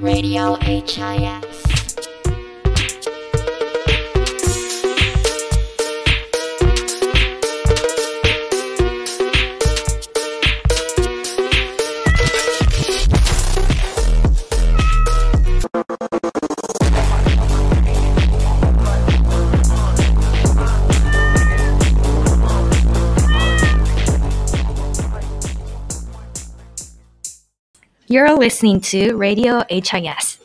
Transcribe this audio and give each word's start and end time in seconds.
Radio 0.00 0.54
HIS. 0.62 1.69
Listening 28.40 28.80
to 28.80 29.14
Radio 29.16 29.62
HIS. 29.68 30.38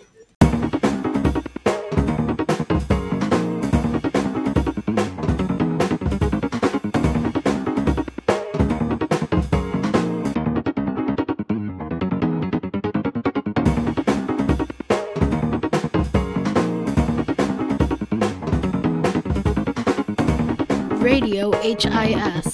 Radio 21.00 21.52
HIS. 21.64 22.45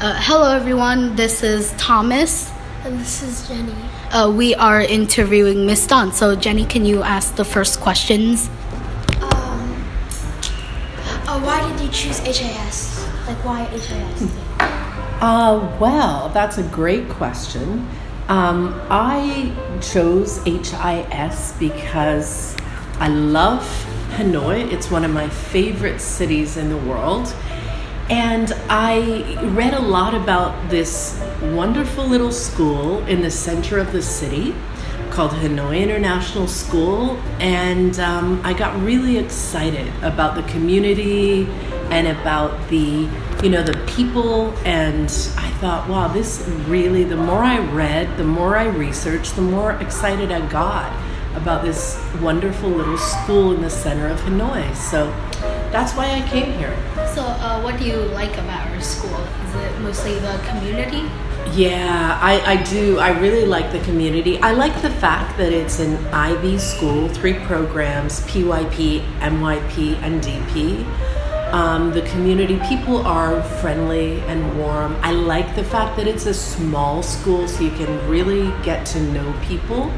Uh, 0.00 0.14
hello, 0.16 0.50
everyone. 0.50 1.14
This 1.14 1.42
is 1.42 1.74
Thomas. 1.76 2.50
And 2.84 2.98
this 2.98 3.22
is 3.22 3.46
Jenny. 3.46 3.74
Uh, 4.10 4.32
we 4.34 4.54
are 4.54 4.80
interviewing 4.80 5.66
Miss 5.66 5.86
Daun. 5.86 6.10
So, 6.10 6.34
Jenny, 6.34 6.64
can 6.64 6.86
you 6.86 7.02
ask 7.02 7.36
the 7.36 7.44
first 7.44 7.80
questions? 7.80 8.48
Um, 9.20 9.84
uh, 11.28 11.38
why 11.42 11.70
did 11.70 11.82
you 11.82 11.90
choose 11.90 12.18
HIS? 12.20 13.06
Like, 13.26 13.44
why 13.44 13.64
HIS? 13.64 14.32
Uh, 15.20 15.76
well, 15.78 16.30
that's 16.30 16.56
a 16.56 16.62
great 16.62 17.06
question. 17.10 17.86
Um, 18.28 18.80
I 18.88 19.52
chose 19.82 20.42
HIS 20.44 21.52
because 21.58 22.56
I 23.00 23.08
love 23.08 23.60
Hanoi. 24.12 24.72
It's 24.72 24.90
one 24.90 25.04
of 25.04 25.10
my 25.10 25.28
favorite 25.28 26.00
cities 26.00 26.56
in 26.56 26.70
the 26.70 26.78
world. 26.78 27.34
And 28.10 28.52
I 28.68 29.38
read 29.52 29.72
a 29.72 29.78
lot 29.80 30.14
about 30.14 30.68
this 30.68 31.22
wonderful 31.40 32.04
little 32.04 32.32
school 32.32 33.06
in 33.06 33.20
the 33.22 33.30
center 33.30 33.78
of 33.78 33.92
the 33.92 34.02
city 34.02 34.52
called 35.10 35.30
Hanoi 35.30 35.80
International 35.80 36.48
School. 36.48 37.16
And 37.38 38.00
um, 38.00 38.40
I 38.44 38.52
got 38.52 38.76
really 38.82 39.16
excited 39.16 39.86
about 40.02 40.34
the 40.34 40.42
community 40.50 41.46
and 41.90 42.08
about 42.08 42.68
the, 42.68 43.08
you 43.44 43.48
know, 43.48 43.62
the 43.62 43.80
people. 43.86 44.50
And 44.64 45.04
I 45.36 45.48
thought, 45.60 45.88
wow, 45.88 46.08
this 46.08 46.44
really, 46.66 47.04
the 47.04 47.16
more 47.16 47.44
I 47.44 47.60
read, 47.70 48.16
the 48.16 48.24
more 48.24 48.56
I 48.56 48.66
researched, 48.66 49.36
the 49.36 49.42
more 49.42 49.74
excited 49.74 50.32
I 50.32 50.44
got 50.48 50.92
about 51.36 51.62
this 51.62 52.02
wonderful 52.20 52.70
little 52.70 52.98
school 52.98 53.54
in 53.54 53.62
the 53.62 53.70
center 53.70 54.08
of 54.08 54.18
Hanoi. 54.22 54.74
So 54.74 55.06
that's 55.70 55.92
why 55.94 56.10
I 56.10 56.28
came 56.28 56.58
here. 56.58 56.76
Uh, 57.50 57.60
what 57.62 57.76
do 57.80 57.84
you 57.84 57.96
like 58.14 58.32
about 58.34 58.64
our 58.68 58.80
school? 58.80 59.18
Is 59.44 59.54
it 59.56 59.80
mostly 59.80 60.16
the 60.20 60.40
community? 60.46 61.10
Yeah, 61.52 62.16
I, 62.22 62.40
I 62.52 62.62
do. 62.62 63.00
I 63.00 63.18
really 63.18 63.44
like 63.44 63.72
the 63.72 63.80
community. 63.80 64.38
I 64.38 64.52
like 64.52 64.80
the 64.82 64.90
fact 65.04 65.36
that 65.36 65.52
it's 65.52 65.80
an 65.80 65.96
IB 66.14 66.58
school, 66.58 67.08
three 67.08 67.34
programs 67.34 68.20
PYP, 68.28 69.04
MYP, 69.18 69.96
and 69.96 70.22
DP. 70.22 70.84
Um, 71.52 71.90
the 71.90 72.02
community, 72.02 72.60
people 72.68 72.98
are 72.98 73.42
friendly 73.42 74.20
and 74.28 74.56
warm. 74.56 74.96
I 75.02 75.10
like 75.10 75.56
the 75.56 75.64
fact 75.64 75.96
that 75.96 76.06
it's 76.06 76.26
a 76.26 76.34
small 76.34 77.02
school 77.02 77.48
so 77.48 77.64
you 77.64 77.72
can 77.72 78.08
really 78.08 78.52
get 78.62 78.86
to 78.94 79.02
know 79.10 79.34
people. 79.42 79.92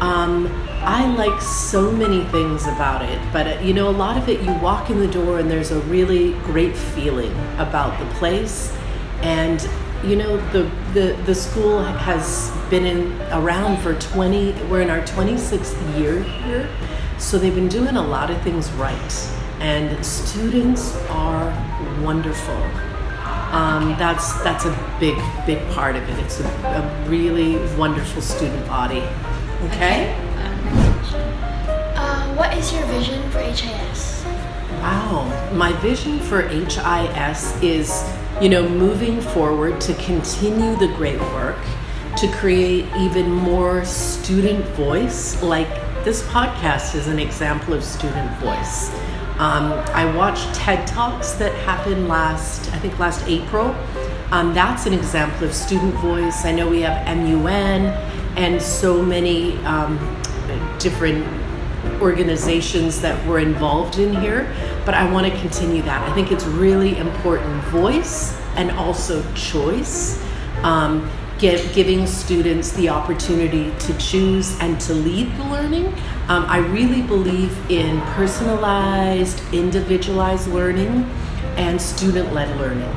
Um, 0.00 0.48
I 0.86 1.04
like 1.16 1.42
so 1.42 1.90
many 1.90 2.22
things 2.26 2.62
about 2.68 3.02
it, 3.02 3.20
but 3.32 3.48
uh, 3.48 3.60
you 3.60 3.74
know, 3.74 3.88
a 3.88 3.90
lot 3.90 4.16
of 4.16 4.28
it, 4.28 4.40
you 4.42 4.52
walk 4.58 4.88
in 4.88 5.00
the 5.00 5.08
door 5.08 5.40
and 5.40 5.50
there's 5.50 5.72
a 5.72 5.80
really 5.80 6.34
great 6.44 6.76
feeling 6.76 7.32
about 7.58 7.98
the 7.98 8.06
place. 8.14 8.72
And 9.20 9.68
you 10.04 10.14
know, 10.14 10.36
the, 10.52 10.70
the, 10.94 11.20
the 11.24 11.34
school 11.34 11.82
has 11.82 12.52
been 12.70 12.84
in, 12.84 13.20
around 13.32 13.78
for 13.78 13.98
20, 13.98 14.52
we're 14.70 14.80
in 14.80 14.88
our 14.88 15.00
26th 15.00 15.98
year 15.98 16.22
here. 16.22 16.68
So 17.18 17.36
they've 17.36 17.52
been 17.52 17.68
doing 17.68 17.96
a 17.96 18.06
lot 18.06 18.30
of 18.30 18.40
things 18.42 18.70
right. 18.74 19.32
And 19.58 20.06
students 20.06 20.94
are 21.08 21.50
wonderful. 22.00 22.62
Um, 23.50 23.96
that's 23.98 24.40
that's 24.44 24.66
a 24.66 24.96
big 25.00 25.16
big 25.46 25.66
part 25.70 25.96
of 25.96 26.08
it. 26.08 26.18
It's 26.24 26.40
a, 26.40 26.44
a 26.44 27.08
really 27.08 27.56
wonderful 27.76 28.20
student 28.20 28.66
body. 28.66 29.02
Okay. 29.68 30.12
Uh, 30.12 30.25
what 32.36 32.54
is 32.54 32.70
your 32.70 32.84
vision 32.84 33.30
for 33.30 33.38
HIS? 33.38 34.22
Wow. 34.82 35.50
My 35.54 35.72
vision 35.80 36.20
for 36.20 36.42
HIS 36.42 37.62
is, 37.62 38.04
you 38.42 38.50
know, 38.50 38.68
moving 38.68 39.22
forward 39.22 39.80
to 39.80 39.94
continue 39.94 40.76
the 40.76 40.88
great 40.88 41.18
work, 41.18 41.56
to 42.18 42.28
create 42.32 42.84
even 42.96 43.30
more 43.32 43.86
student 43.86 44.66
voice. 44.76 45.42
Like 45.42 45.68
this 46.04 46.22
podcast 46.24 46.94
is 46.94 47.06
an 47.06 47.18
example 47.18 47.72
of 47.72 47.82
student 47.82 48.30
voice. 48.36 48.90
Um, 49.38 49.72
I 49.94 50.04
watched 50.14 50.54
TED 50.54 50.86
Talks 50.86 51.32
that 51.32 51.54
happened 51.64 52.06
last, 52.06 52.70
I 52.74 52.78
think 52.78 52.98
last 52.98 53.26
April. 53.26 53.74
Um, 54.30 54.52
that's 54.52 54.84
an 54.84 54.92
example 54.92 55.46
of 55.46 55.54
student 55.54 55.94
voice. 55.94 56.44
I 56.44 56.52
know 56.52 56.68
we 56.68 56.82
have 56.82 57.06
MUN 57.16 57.86
and 58.36 58.60
so 58.60 59.02
many 59.02 59.56
um, 59.64 59.98
different 60.78 61.24
organizations 62.00 63.00
that 63.00 63.26
were 63.26 63.38
involved 63.38 63.98
in 63.98 64.14
here, 64.14 64.52
but 64.84 64.94
I 64.94 65.10
want 65.10 65.26
to 65.32 65.40
continue 65.40 65.82
that. 65.82 66.08
I 66.08 66.14
think 66.14 66.32
it's 66.32 66.44
really 66.44 66.96
important 66.98 67.62
voice 67.64 68.38
and 68.56 68.70
also 68.72 69.22
choice. 69.34 70.22
Um, 70.62 71.10
Give, 71.38 71.60
giving 71.74 72.06
students 72.06 72.72
the 72.72 72.88
opportunity 72.88 73.70
to 73.80 73.98
choose 73.98 74.58
and 74.58 74.80
to 74.80 74.94
lead 74.94 75.36
the 75.36 75.44
learning. 75.44 75.88
Um, 76.28 76.46
I 76.48 76.60
really 76.60 77.02
believe 77.02 77.54
in 77.70 78.00
personalized, 78.16 79.42
individualized 79.52 80.48
learning 80.48 81.04
and 81.58 81.78
student 81.78 82.32
led 82.32 82.48
learning. 82.58 82.90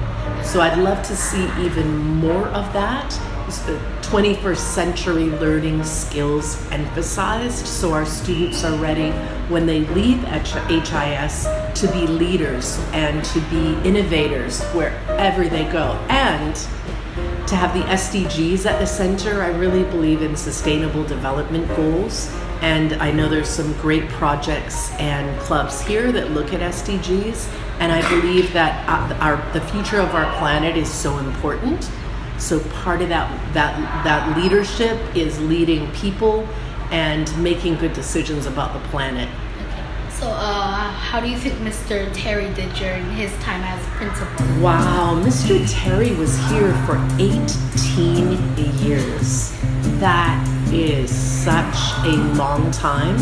So 0.45 0.61
I'd 0.61 0.77
love 0.77 1.05
to 1.07 1.17
see 1.17 1.43
even 1.59 1.89
more 1.97 2.47
of 2.47 2.71
that. 2.71 3.11
Uh, 3.49 3.65
the 3.65 3.77
21st 4.07 4.57
century 4.57 5.25
learning 5.25 5.83
skills 5.83 6.69
emphasized 6.69 7.65
so 7.65 7.91
our 7.93 8.05
students 8.05 8.63
are 8.63 8.77
ready 8.77 9.09
when 9.49 9.65
they 9.65 9.79
leave 9.87 10.19
HIS 10.25 11.47
to 11.73 11.91
be 11.91 12.05
leaders 12.05 12.77
and 12.91 13.25
to 13.25 13.39
be 13.49 13.73
innovators 13.87 14.61
wherever 14.65 15.47
they 15.47 15.63
go. 15.71 15.93
And 16.09 16.55
to 17.47 17.55
have 17.55 17.73
the 17.73 17.81
SDGs 17.85 18.67
at 18.67 18.79
the 18.79 18.85
center. 18.85 19.41
I 19.41 19.47
really 19.47 19.83
believe 19.85 20.21
in 20.21 20.35
sustainable 20.35 21.03
development 21.03 21.67
goals. 21.75 22.31
And 22.61 22.93
I 23.01 23.11
know 23.11 23.27
there's 23.27 23.49
some 23.49 23.73
great 23.81 24.07
projects 24.09 24.91
and 24.99 25.39
clubs 25.39 25.81
here 25.81 26.11
that 26.11 26.29
look 26.31 26.53
at 26.53 26.59
SDGs. 26.59 27.51
And 27.79 27.91
I 27.91 28.07
believe 28.09 28.53
that 28.53 28.87
uh, 28.87 29.15
our, 29.15 29.53
the 29.53 29.61
future 29.61 29.99
of 29.99 30.13
our 30.13 30.31
planet 30.37 30.77
is 30.77 30.91
so 30.91 31.17
important. 31.17 31.89
So 32.39 32.59
part 32.83 33.01
of 33.01 33.09
that, 33.09 33.53
that, 33.53 34.03
that 34.03 34.37
leadership 34.37 34.97
is 35.15 35.39
leading 35.41 35.91
people 35.91 36.47
and 36.91 37.31
making 37.43 37.75
good 37.75 37.93
decisions 37.93 38.45
about 38.45 38.73
the 38.73 38.79
planet. 38.89 39.29
Okay. 39.67 40.09
So, 40.09 40.27
uh, 40.27 40.89
how 40.91 41.19
do 41.19 41.29
you 41.29 41.37
think 41.37 41.55
Mr. 41.59 42.09
Terry 42.13 42.51
did 42.53 42.73
during 42.73 43.05
his 43.11 43.31
time 43.43 43.61
as 43.63 43.85
principal? 43.89 44.45
Wow, 44.61 45.21
Mr. 45.23 45.63
Terry 45.71 46.15
was 46.15 46.37
here 46.49 46.73
for 46.85 46.97
18 47.19 48.37
years. 48.79 49.51
That 49.99 50.45
is 50.71 51.13
such 51.13 51.75
a 52.05 52.15
long 52.35 52.71
time. 52.71 53.17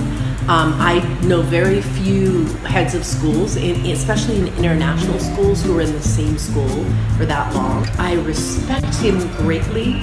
Um, 0.49 0.73
I 0.79 0.99
know 1.23 1.41
very 1.41 1.81
few 1.81 2.45
heads 2.63 2.95
of 2.95 3.05
schools, 3.05 3.57
in, 3.57 3.85
especially 3.88 4.39
in 4.39 4.47
international 4.57 5.19
schools, 5.19 5.61
who 5.61 5.77
are 5.77 5.81
in 5.81 5.91
the 5.91 6.01
same 6.01 6.38
school 6.38 6.85
for 7.17 7.25
that 7.25 7.53
long. 7.53 7.85
I 7.97 8.15
respect 8.15 8.95
him 8.95 9.19
greatly. 9.38 9.95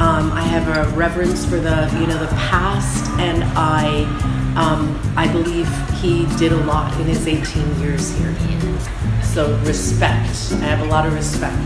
Um, 0.00 0.32
I 0.32 0.42
have 0.42 0.66
a 0.76 0.90
reverence 0.96 1.44
for 1.44 1.60
the, 1.60 1.88
you 2.00 2.06
know, 2.06 2.18
the 2.18 2.34
past, 2.34 3.08
and 3.20 3.44
I, 3.56 4.02
um, 4.56 5.00
I 5.16 5.30
believe 5.30 5.68
he 6.00 6.26
did 6.36 6.50
a 6.50 6.64
lot 6.64 6.92
in 7.00 7.06
his 7.06 7.26
18 7.26 7.80
years 7.80 8.16
here. 8.18 8.34
So 9.32 9.56
respect. 9.60 10.52
I 10.60 10.66
have 10.66 10.80
a 10.80 10.90
lot 10.90 11.06
of 11.06 11.14
respect. 11.14 11.56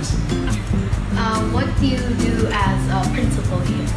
Uh, 1.19 1.43
what 1.51 1.67
do 1.81 1.87
you 1.89 1.99
do 1.99 2.47
as 2.53 3.09
a 3.09 3.13
principal 3.13 3.59
here? 3.59 3.89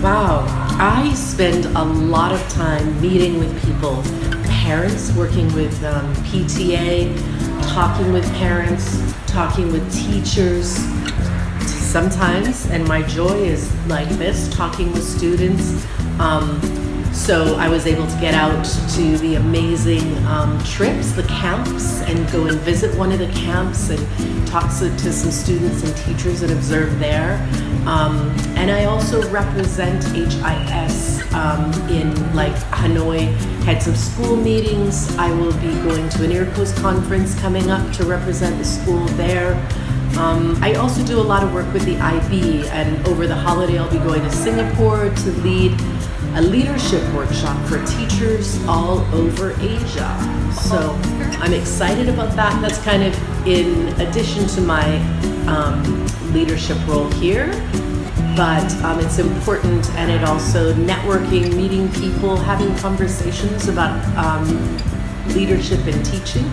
Wow, 0.00 0.46
I 0.82 1.12
spend 1.12 1.66
a 1.76 1.84
lot 1.84 2.32
of 2.32 2.40
time 2.48 2.98
meeting 3.02 3.38
with 3.38 3.52
people, 3.66 4.02
parents, 4.44 5.12
working 5.12 5.52
with 5.52 5.84
um, 5.84 6.10
PTA, 6.24 7.14
talking 7.68 8.14
with 8.14 8.24
parents, 8.36 8.98
talking 9.26 9.70
with 9.72 9.92
teachers. 9.92 10.78
Sometimes, 11.66 12.64
and 12.70 12.88
my 12.88 13.02
joy 13.02 13.34
is 13.42 13.70
like 13.88 14.08
this 14.08 14.48
talking 14.48 14.90
with 14.94 15.04
students. 15.04 15.86
Um, 16.18 16.58
so 17.12 17.56
I 17.56 17.68
was 17.68 17.86
able 17.86 18.06
to 18.06 18.18
get 18.18 18.32
out 18.32 18.64
to 18.94 19.18
the 19.18 19.34
amazing 19.34 20.16
um, 20.28 20.58
trips, 20.64 21.12
the 21.12 21.24
camps, 21.24 22.00
and 22.04 22.32
go 22.32 22.46
and 22.46 22.58
visit 22.60 22.96
one 22.96 23.12
of 23.12 23.18
the 23.18 23.28
camps 23.38 23.90
and 23.90 24.46
talk 24.46 24.74
to, 24.78 24.88
to 24.88 25.12
some 25.12 25.30
students 25.30 25.82
and 25.82 25.94
teachers 25.98 26.40
and 26.40 26.50
observe 26.52 26.98
there. 26.98 27.36
Um, 27.86 28.30
and 28.56 28.70
I 28.70 28.84
also 28.84 29.28
represent 29.30 30.04
HIS 30.04 31.20
um, 31.32 31.72
in 31.88 32.34
like 32.34 32.54
Hanoi, 32.72 33.34
had 33.64 33.82
some 33.82 33.94
school 33.94 34.36
meetings. 34.36 35.16
I 35.16 35.32
will 35.32 35.52
be 35.54 35.72
going 35.82 36.08
to 36.10 36.24
an 36.24 36.30
EARCOS 36.30 36.76
conference 36.80 37.38
coming 37.40 37.70
up 37.70 37.92
to 37.94 38.04
represent 38.04 38.58
the 38.58 38.64
school 38.64 39.04
there. 39.16 39.54
Um, 40.18 40.58
I 40.62 40.74
also 40.74 41.04
do 41.04 41.18
a 41.18 41.22
lot 41.22 41.42
of 41.42 41.54
work 41.54 41.72
with 41.72 41.84
the 41.84 41.96
IB, 41.96 42.68
and 42.68 43.06
over 43.06 43.26
the 43.26 43.34
holiday, 43.34 43.78
I'll 43.78 43.90
be 43.90 43.98
going 43.98 44.22
to 44.22 44.30
Singapore 44.30 45.08
to 45.08 45.30
lead 45.40 45.72
a 46.34 46.42
leadership 46.42 47.02
workshop 47.14 47.56
for 47.66 47.84
teachers 47.86 48.62
all 48.66 48.98
over 49.14 49.52
Asia. 49.60 50.52
So 50.52 50.98
I'm 51.40 51.54
excited 51.54 52.08
about 52.08 52.36
that. 52.36 52.60
That's 52.60 52.82
kind 52.82 53.02
of 53.02 53.46
in 53.46 53.88
addition 54.00 54.46
to 54.48 54.60
my 54.60 54.98
um, 55.46 56.06
leadership 56.32 56.78
role 56.86 57.10
here. 57.12 57.48
But 58.36 58.72
um, 58.84 59.00
it's 59.00 59.18
important, 59.18 59.88
and 59.90 60.10
it 60.10 60.24
also 60.24 60.72
networking, 60.74 61.54
meeting 61.56 61.90
people, 61.92 62.36
having 62.36 62.74
conversations 62.76 63.68
about 63.68 63.98
um, 64.16 64.46
leadership 65.34 65.80
and 65.86 66.04
teaching 66.04 66.44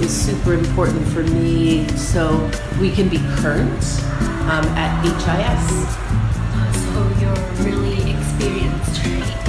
is 0.00 0.10
super 0.10 0.54
important 0.54 1.06
for 1.08 1.22
me 1.22 1.86
so 1.96 2.50
we 2.80 2.90
can 2.90 3.08
be 3.08 3.18
current 3.36 3.84
um, 4.50 4.64
at 4.76 5.02
HIS. 5.02 5.94
So 6.84 7.00
you're 7.20 7.64
really 7.64 8.12
experienced, 8.12 9.04
right? 9.04 9.44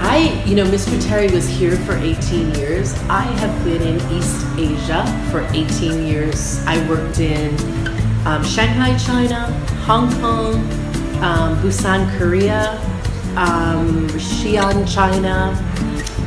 I, 0.00 0.44
you 0.46 0.54
know, 0.54 0.64
Mr. 0.64 1.02
Terry 1.06 1.30
was 1.30 1.48
here 1.48 1.76
for 1.76 1.96
18 1.96 2.54
years. 2.54 2.94
I 3.08 3.22
have 3.22 3.64
been 3.64 3.82
in 3.82 3.96
East 4.12 4.46
Asia 4.58 5.04
for 5.30 5.40
18 5.54 6.06
years. 6.06 6.64
I 6.66 6.86
worked 6.88 7.20
in 7.20 7.56
um, 8.28 8.44
Shanghai, 8.44 8.94
China, 8.98 9.46
Hong 9.86 10.12
Kong, 10.20 10.56
um, 11.22 11.56
Busan, 11.62 12.14
Korea, 12.18 12.78
um, 13.36 14.06
Xi'an, 14.10 14.86
China, 14.86 15.56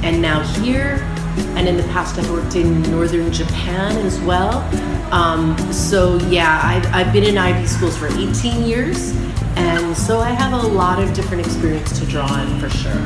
and 0.02 0.20
now 0.20 0.42
here. 0.60 1.08
And 1.56 1.68
in 1.68 1.78
the 1.78 1.84
past, 1.94 2.18
I've 2.18 2.30
worked 2.32 2.56
in 2.56 2.82
northern 2.90 3.32
Japan 3.32 3.96
as 4.04 4.20
well. 4.22 4.68
Um, 5.14 5.56
so, 5.72 6.18
yeah, 6.28 6.60
I've, 6.64 6.86
I've 6.92 7.14
been 7.14 7.24
in 7.24 7.38
IB 7.38 7.68
schools 7.68 7.96
for 7.96 8.08
18 8.08 8.64
years. 8.64 9.12
And 9.56 9.96
so 9.96 10.20
I 10.20 10.32
have 10.32 10.54
a 10.54 10.68
lot 10.68 10.98
of 10.98 11.14
different 11.14 11.46
experience 11.46 12.00
to 12.00 12.06
draw 12.08 12.26
on 12.26 12.60
for 12.60 12.70
sure. 12.70 12.98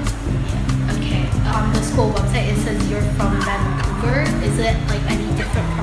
Okay. 0.95 1.27
On 1.53 1.74
the 1.74 1.81
school 1.81 2.12
website, 2.13 2.48
it 2.48 2.57
says 2.59 2.89
you're 2.89 3.01
from 3.13 3.41
Vancouver. 3.41 4.21
Is 4.45 4.57
it 4.57 4.77
like 4.88 5.01
any 5.12 5.36
different? 5.36 5.75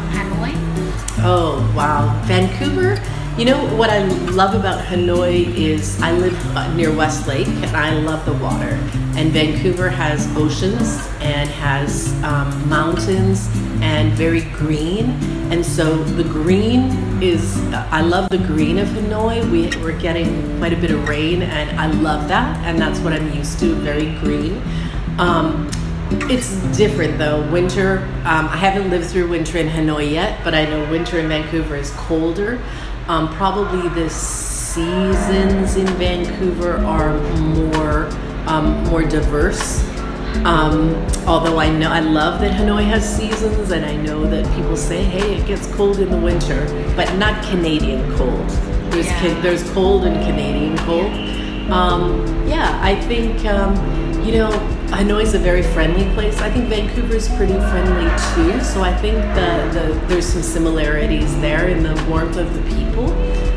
Oh, 1.24 1.72
wow. 1.76 2.20
Vancouver, 2.24 3.00
you 3.38 3.44
know 3.44 3.64
what 3.76 3.90
I 3.90 4.02
love 4.32 4.56
about 4.56 4.84
Hanoi 4.84 5.54
is 5.56 6.02
I 6.02 6.10
live 6.10 6.74
near 6.74 6.92
Westlake 6.92 7.46
and 7.46 7.76
I 7.76 7.94
love 7.94 8.26
the 8.26 8.32
water. 8.32 8.76
And 9.14 9.30
Vancouver 9.30 9.88
has 9.88 10.26
oceans 10.36 11.06
and 11.20 11.48
has 11.48 12.12
um, 12.24 12.68
mountains 12.68 13.48
and 13.80 14.12
very 14.14 14.40
green. 14.40 15.10
And 15.52 15.64
so 15.64 16.02
the 16.02 16.24
green 16.24 17.22
is, 17.22 17.56
I 17.72 18.00
love 18.00 18.28
the 18.28 18.38
green 18.38 18.78
of 18.78 18.88
Hanoi. 18.88 19.48
We, 19.48 19.68
we're 19.80 20.00
getting 20.00 20.58
quite 20.58 20.72
a 20.72 20.76
bit 20.76 20.90
of 20.90 21.08
rain 21.08 21.42
and 21.42 21.78
I 21.78 21.86
love 21.86 22.26
that. 22.26 22.56
And 22.66 22.80
that's 22.80 22.98
what 22.98 23.12
I'm 23.12 23.32
used 23.32 23.60
to, 23.60 23.76
very 23.76 24.12
green. 24.18 24.60
Um, 25.18 25.70
it's 26.30 26.54
different 26.76 27.18
though. 27.18 27.48
Winter, 27.50 27.98
um, 28.24 28.46
I 28.48 28.56
haven't 28.56 28.90
lived 28.90 29.06
through 29.06 29.28
winter 29.28 29.58
in 29.58 29.68
Hanoi 29.68 30.10
yet, 30.10 30.42
but 30.44 30.54
I 30.54 30.64
know 30.66 30.88
winter 30.90 31.18
in 31.18 31.28
Vancouver 31.28 31.76
is 31.76 31.90
colder. 31.92 32.60
Um, 33.08 33.28
probably 33.34 33.88
the 33.90 34.08
seasons 34.10 35.76
in 35.76 35.86
Vancouver 35.98 36.76
are 36.78 37.18
more 37.54 38.08
um, 38.46 38.82
more 38.84 39.02
diverse. 39.02 39.82
Um, 40.44 40.94
although 41.26 41.58
I 41.60 41.68
know 41.70 41.90
I 41.90 42.00
love 42.00 42.40
that 42.40 42.52
Hanoi 42.52 42.84
has 42.84 43.04
seasons, 43.16 43.70
and 43.70 43.84
I 43.84 43.94
know 43.96 44.24
that 44.24 44.44
people 44.56 44.76
say, 44.76 45.04
"Hey, 45.04 45.36
it 45.36 45.46
gets 45.46 45.66
cold 45.74 45.98
in 46.00 46.10
the 46.10 46.16
winter," 46.18 46.64
but 46.96 47.12
not 47.16 47.42
Canadian 47.44 48.10
cold. 48.16 48.48
There's 48.90 49.06
Yeah. 49.06 49.20
ca- 49.20 49.40
there's 49.42 49.62
cold 49.70 50.04
and 50.04 50.16
Canadian 50.26 50.76
cold. 50.78 51.12
Um, 51.70 52.24
yeah, 52.46 52.78
I 52.82 52.94
think 52.96 53.44
um, 53.46 53.74
you 54.24 54.32
know 54.38 54.50
Hanoi 54.92 55.22
is 55.22 55.34
a 55.34 55.38
very 55.38 55.62
friendly 55.62 56.04
place. 56.14 56.38
I 56.40 56.50
think 56.50 56.66
Vancouver 56.68 57.16
is 57.16 57.28
pretty 57.30 57.54
friendly 57.54 58.08
too. 58.34 58.62
So 58.62 58.82
I 58.82 58.94
think 58.94 59.16
the, 59.34 59.70
the 59.72 60.06
there's 60.06 60.26
some 60.26 60.42
similarities 60.42 61.34
there 61.40 61.68
in 61.68 61.82
the 61.82 61.94
warmth 62.08 62.36
of 62.36 62.52
the 62.54 62.60
people, 62.76 63.10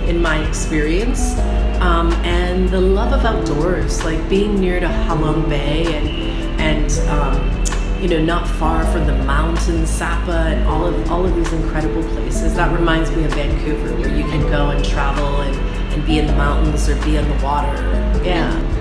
in 0.07 0.21
my 0.21 0.47
experience, 0.47 1.37
um, 1.81 2.13
and 2.23 2.69
the 2.69 2.79
love 2.79 3.11
of 3.13 3.25
outdoors, 3.25 4.03
like 4.05 4.27
being 4.29 4.59
near 4.59 4.79
to 4.79 4.87
Halong 4.87 5.47
Bay 5.47 5.93
and 5.93 6.25
and 6.61 6.91
um, 7.09 8.01
you 8.01 8.07
know 8.07 8.23
not 8.23 8.47
far 8.47 8.85
from 8.85 9.05
the 9.05 9.17
mountains, 9.25 9.89
Sapa, 9.89 10.31
and 10.31 10.67
all 10.67 10.85
of 10.85 11.11
all 11.11 11.25
of 11.25 11.35
these 11.35 11.51
incredible 11.51 12.03
places. 12.13 12.55
That 12.55 12.73
reminds 12.73 13.11
me 13.11 13.25
of 13.25 13.33
Vancouver, 13.33 13.93
where 13.97 14.15
you 14.15 14.23
can 14.23 14.41
go 14.49 14.69
and 14.69 14.83
travel 14.83 15.41
and, 15.41 15.55
and 15.93 16.05
be 16.07 16.17
in 16.17 16.27
the 16.27 16.35
mountains 16.35 16.89
or 16.89 16.95
be 17.03 17.17
in 17.17 17.27
the 17.27 17.43
water. 17.43 17.75
Yeah. 18.23 18.74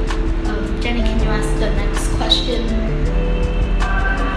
Jenny, 0.85 1.01
can 1.01 1.19
you 1.19 1.31
ask 1.31 1.49
the 1.61 1.71
next 1.71 2.09
question? 2.17 2.65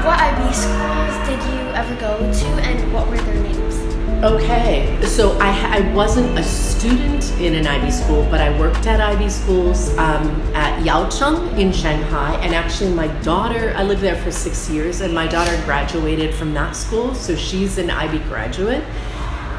What 0.06 0.18
IB 0.18 0.54
schools 0.54 1.28
did 1.28 1.44
you 1.52 1.60
ever 1.76 1.94
go 2.00 2.18
to 2.20 2.48
and 2.64 2.94
what 2.94 3.10
were 3.10 3.18
their 3.18 3.44
names? 3.44 3.76
Okay, 4.24 4.98
so 5.06 5.38
I, 5.40 5.80
I 5.80 5.94
wasn't 5.94 6.40
a 6.40 6.44
student 6.44 7.30
in 7.42 7.54
an 7.54 7.68
IB 7.68 7.92
school, 7.92 8.26
but 8.32 8.40
I 8.40 8.58
worked 8.58 8.88
at 8.88 9.02
IB 9.02 9.30
schools 9.30 9.90
um, 9.98 10.26
at 10.56 10.80
Yew 10.86 11.10
Chung 11.12 11.50
in 11.60 11.74
Shanghai. 11.74 12.40
And 12.42 12.56
actually, 12.56 12.94
my 12.94 13.08
daughter, 13.24 13.74
I 13.76 13.84
lived 13.84 14.00
there 14.00 14.16
for 14.16 14.32
six 14.32 14.70
years, 14.70 15.02
and 15.02 15.14
my 15.14 15.28
daughter 15.28 15.62
graduated 15.66 16.34
from 16.34 16.54
that 16.54 16.78
school, 16.78 17.14
so 17.14 17.36
she's 17.36 17.78
an 17.78 17.90
IB 17.90 18.20
graduate. 18.30 18.86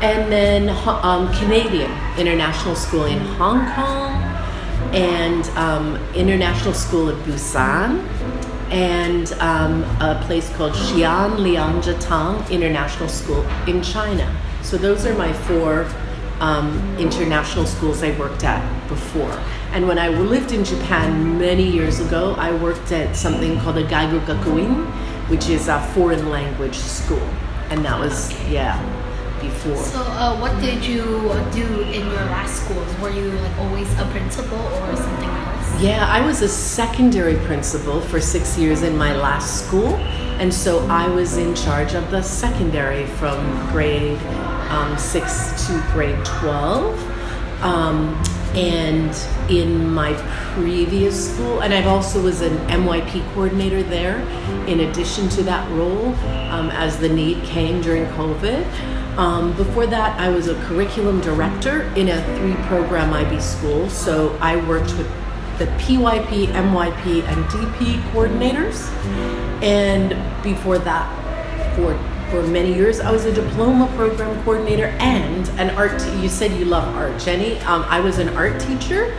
And 0.01 0.33
then 0.33 0.71
um, 0.87 1.31
Canadian 1.35 1.91
International 2.17 2.75
School 2.75 3.05
in 3.05 3.19
Hong 3.19 3.71
Kong, 3.75 4.18
and 4.93 5.47
um, 5.51 5.97
International 6.15 6.75
School 6.75 7.09
of 7.09 7.19
Busan, 7.21 8.07
and 8.71 9.33
um, 9.35 9.83
a 10.01 10.21
place 10.27 10.49
called 10.57 10.73
Xi'an 10.73 11.37
Liangjiatan 11.39 12.51
International 12.51 13.09
School 13.09 13.47
in 13.67 13.83
China. 13.83 14.35
So 14.63 14.77
those 14.77 15.07
are 15.07 15.15
my 15.15 15.33
four 15.33 15.89
um, 16.41 16.97
international 16.99 17.67
schools 17.67 18.03
I 18.03 18.17
worked 18.19 18.45
at 18.45 18.63
before. 18.89 19.33
And 19.73 19.89
when 19.89 19.99
I 19.99 20.09
lived 20.09 20.53
in 20.53 20.65
Japan 20.65 21.39
many 21.39 21.65
years 21.65 22.01
ago, 22.01 22.35
I 22.39 22.53
worked 22.53 22.93
at 22.93 23.17
something 23.17 23.59
called 23.61 23.79
a 23.79 23.85
Gaigo 23.85 24.21
Gakuin, 24.25 24.87
which 25.29 25.49
is 25.49 25.69
a 25.69 25.81
foreign 25.95 26.31
language 26.31 26.77
school. 26.77 27.29
And 27.71 27.85
that 27.85 27.99
was, 27.99 28.33
yeah, 28.49 28.79
So, 29.59 30.03
uh, 30.03 30.39
what 30.39 30.61
did 30.61 30.85
you 30.85 31.03
do 31.53 31.83
in 31.83 32.07
your 32.07 32.25
last 32.31 32.65
schools? 32.65 32.99
Were 33.01 33.11
you 33.11 33.31
like 33.31 33.59
always 33.59 33.93
a 33.99 34.05
principal 34.07 34.57
or 34.57 34.97
something 34.97 35.29
else? 35.29 35.83
Yeah, 35.83 36.07
I 36.09 36.25
was 36.25 36.43
a 36.43 36.49
secondary 36.49 37.37
principal 37.47 38.01
for 38.01 38.21
six 38.21 38.57
years 38.57 38.83
in 38.83 38.97
my 38.97 39.17
last 39.17 39.67
school. 39.67 39.97
And 40.39 40.55
so 40.55 40.87
I 40.87 41.09
was 41.09 41.39
in 41.39 41.57
charge 41.57 41.95
of 41.95 42.09
the 42.13 42.23
secondary 42.23 43.07
from 43.07 43.41
grade 43.73 44.19
um, 44.71 44.97
six 44.97 45.67
to 45.67 45.85
grade 45.93 46.25
12. 46.25 47.63
Um, 47.63 48.23
and 48.55 49.15
in 49.51 49.93
my 49.93 50.15
previous 50.55 51.35
school, 51.35 51.63
and 51.63 51.75
I've 51.75 51.87
also 51.87 52.23
was 52.23 52.41
an 52.41 52.57
MYP 52.69 53.35
coordinator 53.35 53.83
there 53.83 54.21
in 54.67 54.81
addition 54.81 55.29
to 55.31 55.43
that 55.43 55.69
role 55.73 56.15
um, 56.51 56.71
as 56.71 56.99
the 56.99 57.09
need 57.09 57.43
came 57.45 57.81
during 57.81 58.07
COVID. 58.07 58.65
Um, 59.19 59.53
before 59.57 59.87
that, 59.89 60.19
I 60.19 60.29
was 60.29 60.47
a 60.47 60.55
curriculum 60.67 61.21
director 61.21 61.83
in 61.97 62.09
a 62.09 62.37
three 62.37 62.55
program 62.67 63.13
IB 63.13 63.41
school. 63.41 63.91
So 63.91 64.39
I 64.41 64.57
worked 64.69 64.97
with 64.97 65.09
the 65.59 65.67
PYP, 65.83 66.47
MYP, 66.47 67.25
and 67.25 67.45
DP 67.47 68.01
coordinators. 68.13 68.89
And 69.61 70.11
before 70.45 70.79
that, 70.79 71.75
for 71.75 71.99
for 72.31 72.43
many 72.43 72.75
years. 72.75 73.01
I 73.01 73.11
was 73.11 73.25
a 73.25 73.33
diploma 73.33 73.87
program 73.97 74.43
coordinator 74.45 74.89
and 75.01 75.49
an 75.59 75.71
art. 75.71 76.05
You 76.19 76.29
said 76.29 76.53
you 76.53 76.67
love 76.67 76.95
art, 76.95 77.19
Jenny. 77.19 77.59
Um, 77.61 77.85
I 77.89 78.01
was 78.01 78.19
an 78.19 78.29
art 78.37 78.61
teacher, 78.61 79.13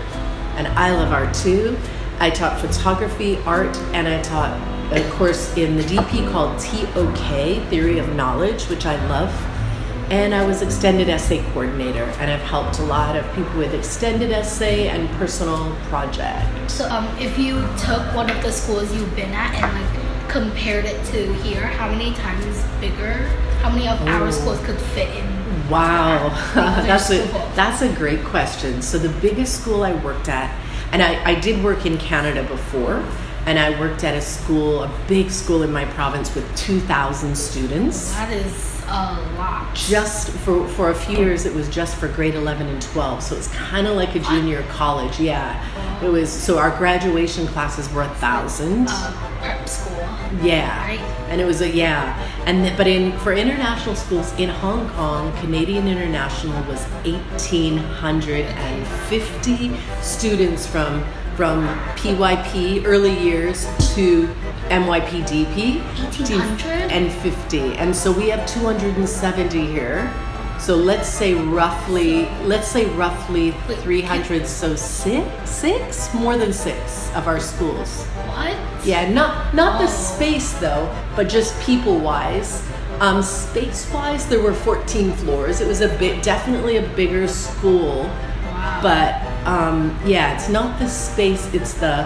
and 0.56 0.68
I 0.68 0.92
love 0.92 1.12
art 1.12 1.34
too. 1.34 1.78
I 2.20 2.30
taught 2.30 2.60
photography, 2.60 3.38
art, 3.46 3.76
and 3.94 4.08
I 4.08 4.22
taught 4.22 4.54
a 4.92 5.10
course 5.12 5.56
in 5.58 5.76
the 5.76 5.84
DP 5.84 6.32
called 6.32 6.60
TOK, 6.60 7.70
Theory 7.70 7.98
of 8.00 8.14
Knowledge, 8.16 8.66
which 8.66 8.86
I 8.86 8.96
love. 9.08 9.32
And 10.12 10.34
I 10.34 10.44
was 10.46 10.64
extended 10.64 11.08
essay 11.08 11.44
coordinator, 11.54 12.04
and 12.20 12.32
I've 12.32 12.42
helped 12.42 12.80
a 12.80 12.84
lot 12.84 13.16
of 13.16 13.24
people 13.36 13.58
with 13.60 13.76
extended 13.76 14.32
essay 14.32 14.88
and 14.88 15.08
personal 15.18 15.76
projects. 15.84 16.74
So, 16.74 16.90
um, 16.90 17.06
if 17.20 17.38
you 17.38 17.62
took 17.78 18.02
one 18.16 18.28
of 18.30 18.42
the 18.42 18.52
schools 18.52 18.92
you've 18.94 19.16
been 19.16 19.32
at 19.34 19.54
and 19.54 19.72
like 19.72 20.30
compared 20.30 20.86
it 20.86 21.04
to 21.08 21.34
here, 21.44 21.62
how 21.62 21.90
many 21.92 22.14
times 22.16 22.64
bigger? 22.80 23.14
How 23.62 23.70
many 23.70 23.88
of 23.88 24.02
our 24.08 24.28
Oh. 24.28 24.32
schools 24.32 24.60
could 24.66 24.80
fit 24.80 25.10
in? 25.16 25.70
Wow, 25.70 26.30
that's 26.56 27.12
a 27.12 27.20
that's 27.56 27.84
a 27.84 27.94
great 27.94 28.24
question. 28.26 28.82
So 28.82 28.98
the 28.98 29.10
biggest 29.22 29.62
school 29.62 29.84
I 29.84 29.94
worked 29.94 30.28
at, 30.28 30.50
and 30.92 31.04
I, 31.04 31.24
I 31.24 31.36
did 31.36 31.64
work 31.64 31.86
in 31.86 32.00
Canada 32.00 32.44
before, 32.48 33.04
and 33.46 33.60
I 33.60 33.80
worked 33.80 34.04
at 34.04 34.16
a 34.16 34.22
school, 34.22 34.84
a 34.84 34.92
big 35.08 35.30
school 35.30 35.62
in 35.62 35.72
my 35.72 35.86
province 35.86 36.34
with 36.34 36.46
two 36.56 36.80
thousand 36.80 37.36
students. 37.38 38.12
That 38.14 38.32
is 38.34 38.79
a 38.90 39.36
lot. 39.38 39.74
Just 39.76 40.30
for 40.30 40.68
for 40.70 40.90
a 40.90 40.96
few 40.96 41.18
years, 41.18 41.46
it 41.46 41.54
was 41.54 41.70
just 41.70 41.96
for 41.96 42.08
grade 42.08 42.36
eleven 42.36 42.68
and 42.68 42.82
twelve, 42.82 43.22
so 43.24 43.36
it's 43.36 43.48
kind 43.50 43.88
of 43.88 43.96
like 43.96 44.16
a 44.16 44.20
junior 44.20 44.64
college. 44.64 45.20
Yeah, 45.20 45.56
it 46.04 46.10
was. 46.10 46.30
So 46.32 46.58
our 46.58 46.76
graduation 46.78 47.48
classes 47.48 47.92
were 47.94 48.02
a 48.04 48.10
thousand. 48.16 48.88
Uh, 48.90 49.14
prep 49.40 49.68
school. 49.70 49.96
Yeah. 50.44 50.86
Right. 50.86 51.00
And 51.30 51.40
it 51.42 51.46
was 51.46 51.62
a 51.62 51.70
yeah. 51.70 52.16
And 52.46 52.64
th- 52.66 52.78
but 52.78 52.88
in 52.88 53.18
for 53.20 53.34
international 53.34 53.96
schools 53.96 54.34
in 54.40 54.50
Hong 54.50 54.90
Kong, 54.90 55.32
Canadian 55.38 55.88
International 55.88 56.62
was 56.64 56.82
1850 57.06 59.72
students 60.02 60.66
from 60.68 61.04
from 61.36 61.66
PYP 61.96 62.84
early 62.86 63.18
years 63.18 63.66
to 63.96 64.28
MYPDP 64.70 65.82
1800? 66.00 66.92
and 66.92 67.12
50. 67.12 67.74
And 67.78 67.96
so 67.96 68.12
we 68.12 68.30
have 68.30 68.46
270 68.48 69.66
here. 69.68 70.12
So 70.60 70.76
let's 70.76 71.08
say 71.08 71.34
roughly 71.36 72.28
let's 72.44 72.68
say 72.68 72.86
roughly 72.96 73.52
300 73.68 74.46
so 74.46 74.76
six 74.76 75.50
six 75.50 76.14
more 76.14 76.36
than 76.36 76.52
6 76.52 77.12
of 77.16 77.28
our 77.28 77.40
schools. 77.40 78.04
What? 78.28 78.58
Yeah, 78.86 79.10
not 79.10 79.54
not 79.56 79.80
the 79.80 79.88
Oh. 79.88 79.92
space 80.16 80.52
though, 80.60 80.90
but 81.16 81.30
just 81.30 81.58
people 81.62 81.98
wise. 81.98 82.62
Um, 83.00 83.24
space 83.24 83.90
wise, 83.94 84.28
there 84.28 84.42
were 84.42 84.54
14 84.54 85.14
floors. 85.14 85.62
It 85.62 85.68
was 85.68 85.80
a 85.80 85.88
bit 85.98 86.22
definitely 86.22 86.76
a 86.76 86.82
bigger 86.82 87.30
school, 87.30 88.04
Wow. 88.52 88.80
but 88.84 89.16
um, 89.48 89.98
yeah, 90.06 90.34
it's 90.36 90.50
not 90.50 90.78
the 90.78 90.90
space. 90.90 91.48
It's 91.54 91.74
the 91.76 92.06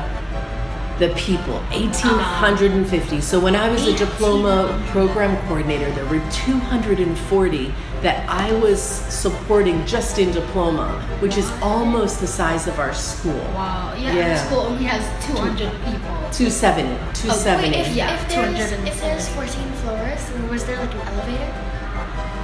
the 1.00 1.10
people. 1.16 1.56
1850. 1.72 3.22
So 3.22 3.40
when 3.40 3.56
I 3.56 3.70
was 3.70 3.88
a 3.88 3.98
diploma 3.98 4.82
program 4.92 5.36
coordinator, 5.48 5.90
there 5.92 6.06
were 6.06 6.22
240 6.32 7.74
that 8.02 8.30
I 8.30 8.52
was 8.60 8.82
supporting 8.82 9.86
just 9.86 10.20
in 10.20 10.32
diploma, 10.32 10.90
which 11.20 11.38
is 11.38 11.50
almost 11.62 12.20
the 12.20 12.28
size 12.28 12.68
of 12.68 12.78
our 12.80 12.94
school. 12.94 13.34
Wow. 13.56 13.94
Yeah, 13.98 14.14
Yeah. 14.14 14.32
our 14.40 14.46
school 14.46 14.60
only 14.62 14.84
has 14.84 15.04
200 15.26 15.72
people. 15.86 16.00
270. 16.32 16.90
270. 17.14 17.70
Wait, 17.78 17.88
if, 17.88 17.96
Yeah, 17.96 18.14
if, 18.14 18.30
there's, 18.30 18.72
if 18.72 19.02
there's 19.02 19.30
14 19.30 19.72
floors, 19.82 20.50
was 20.50 20.66
there 20.66 20.78
like 20.80 20.94
an 20.94 21.02
elevator? 21.02 21.54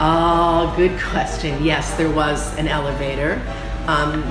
Oh, 0.01 0.73
good 0.77 0.97
question. 0.99 1.61
Yes, 1.63 1.93
there 1.97 2.09
was 2.09 2.55
an 2.57 2.67
elevator. 2.69 3.41
Um, 3.87 4.23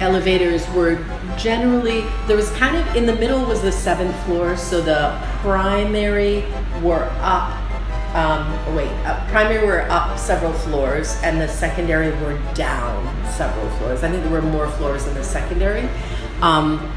elevators 0.00 0.68
were 0.70 0.96
generally 1.36 2.04
there 2.26 2.36
was 2.36 2.50
kind 2.52 2.76
of 2.76 2.96
in 2.96 3.06
the 3.06 3.14
middle 3.14 3.44
was 3.44 3.62
the 3.62 3.72
seventh 3.72 4.16
floor, 4.24 4.56
so 4.56 4.80
the 4.80 5.18
primary 5.40 6.44
were 6.82 7.08
up. 7.20 7.60
Um, 8.14 8.76
wait, 8.76 8.90
uh, 9.04 9.26
primary 9.30 9.66
were 9.66 9.82
up 9.90 10.18
several 10.18 10.52
floors, 10.52 11.18
and 11.22 11.40
the 11.40 11.48
secondary 11.48 12.10
were 12.22 12.38
down 12.54 13.04
several 13.32 13.68
floors. 13.78 14.04
I 14.04 14.10
think 14.10 14.22
there 14.22 14.32
were 14.32 14.42
more 14.42 14.68
floors 14.68 15.06
in 15.06 15.14
the 15.14 15.24
secondary. 15.24 15.88
Um, 16.40 16.92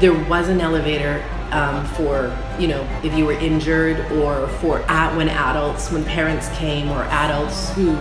there 0.00 0.14
was 0.14 0.48
an 0.48 0.60
elevator 0.60 1.24
um, 1.50 1.84
for 1.94 2.36
you 2.58 2.68
know 2.68 2.88
if 3.02 3.16
you 3.16 3.26
were 3.26 3.32
injured 3.32 3.98
or 4.12 4.46
for 4.60 4.80
at 4.82 5.16
when 5.16 5.28
adults 5.28 5.90
when 5.90 6.04
parents 6.04 6.48
came 6.56 6.88
or 6.90 7.02
adults 7.04 7.70
who 7.74 7.98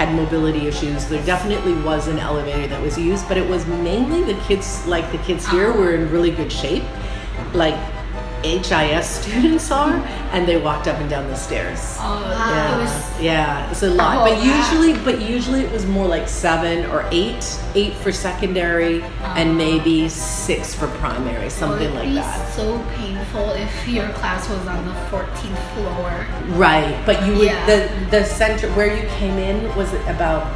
had 0.00 0.14
mobility 0.14 0.66
issues. 0.66 1.06
There 1.08 1.22
definitely 1.26 1.74
was 1.82 2.08
an 2.08 2.18
elevator 2.18 2.66
that 2.68 2.82
was 2.82 2.96
used 2.96 3.28
but 3.28 3.36
it 3.36 3.46
was 3.46 3.66
mainly 3.66 4.22
the 4.24 4.40
kids 4.44 4.86
like 4.86 5.10
the 5.12 5.18
kids 5.18 5.46
here 5.46 5.70
were 5.72 5.94
in 5.94 6.10
really 6.10 6.30
good 6.30 6.50
shape. 6.50 6.84
Like 7.52 7.78
HIS 8.42 9.06
students 9.22 9.70
are 9.70 9.94
and 10.32 10.46
they 10.48 10.56
walked 10.56 10.86
up 10.86 10.98
and 10.98 11.08
down 11.10 11.26
the 11.28 11.36
stairs 11.36 11.96
Oh, 12.00 12.20
yeah, 12.30 12.76
it 12.76 12.82
was 12.82 13.20
yeah, 13.20 13.70
it's 13.70 13.82
a 13.82 13.90
lot. 13.90 14.16
Oh, 14.16 14.30
but 14.30 14.38
wow. 14.38 14.42
usually, 14.56 15.04
but 15.04 15.20
usually 15.20 15.60
it 15.60 15.70
was 15.70 15.84
more 15.84 16.06
like 16.06 16.26
seven 16.26 16.86
or 16.90 17.06
eight, 17.12 17.44
eight 17.74 17.92
for 17.94 18.10
secondary, 18.12 19.02
and 19.36 19.58
maybe 19.58 20.08
six 20.08 20.74
for 20.74 20.86
primary, 21.02 21.50
something 21.50 21.86
Would 21.92 21.94
like 22.00 22.08
be 22.08 22.14
that. 22.14 22.52
so 22.54 22.82
painful 22.96 23.50
if 23.50 23.86
your 23.88 24.08
class 24.10 24.48
was 24.48 24.66
on 24.66 24.86
the 24.86 24.92
14th 25.12 25.74
floor. 25.74 26.26
Right, 26.56 26.98
but 27.04 27.26
you 27.26 27.34
would 27.34 27.46
Yeah. 27.46 27.66
the 27.66 28.06
the 28.10 28.24
center 28.24 28.68
where 28.72 28.96
you 28.96 29.06
came 29.18 29.36
in 29.38 29.74
was 29.76 29.92
about 30.08 30.46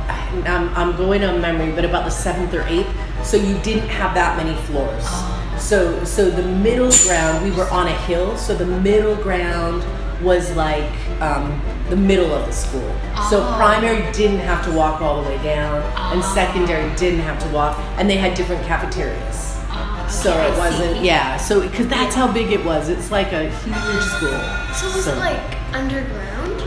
I'm 0.48 0.68
I'm 0.74 0.96
going 0.96 1.22
on 1.22 1.40
memory, 1.42 1.72
but 1.72 1.84
about 1.84 2.04
the 2.06 2.10
seventh 2.10 2.54
or 2.54 2.62
eighth. 2.68 2.88
So 3.22 3.36
you 3.36 3.58
didn't 3.58 3.88
have 3.88 4.14
that 4.14 4.36
many 4.42 4.56
floors. 4.62 5.04
Oh. 5.06 5.43
So 5.58 6.04
so 6.04 6.30
the 6.30 6.42
middle 6.42 6.90
ground 7.06 7.44
we 7.44 7.50
were 7.56 7.68
on 7.70 7.86
a 7.86 7.96
hill, 8.06 8.36
so 8.36 8.54
the 8.54 8.66
middle 8.66 9.16
ground 9.16 9.82
was 10.22 10.54
like 10.56 10.90
um, 11.20 11.60
the 11.90 11.96
middle 11.96 12.32
of 12.32 12.46
the 12.46 12.52
school. 12.52 12.88
So 13.30 13.42
Oh. 13.42 13.54
primary 13.56 14.10
didn't 14.12 14.38
have 14.40 14.64
to 14.66 14.72
walk 14.72 15.00
all 15.00 15.22
the 15.22 15.28
way 15.28 15.42
down, 15.42 15.82
and 16.12 16.22
secondary 16.24 16.88
didn't 16.96 17.20
have 17.20 17.38
to 17.44 17.48
walk, 17.48 17.78
and 17.98 18.08
they 18.08 18.16
had 18.16 18.34
different 18.34 18.62
cafeterias. 18.66 19.56
Ah, 19.70 20.06
So 20.08 20.30
it 20.30 20.56
wasn't, 20.58 21.02
yeah. 21.02 21.36
So 21.36 21.60
because 21.60 21.88
that's 21.88 22.14
how 22.14 22.30
big 22.30 22.52
it 22.52 22.64
was. 22.64 22.88
It's 22.88 23.10
like 23.10 23.32
a 23.32 23.48
huge 23.50 24.04
school. 24.16 24.40
So 24.78 24.86
it 24.88 24.94
was 24.96 25.06
it 25.06 25.16
like 25.18 25.40
underground? 25.72 26.58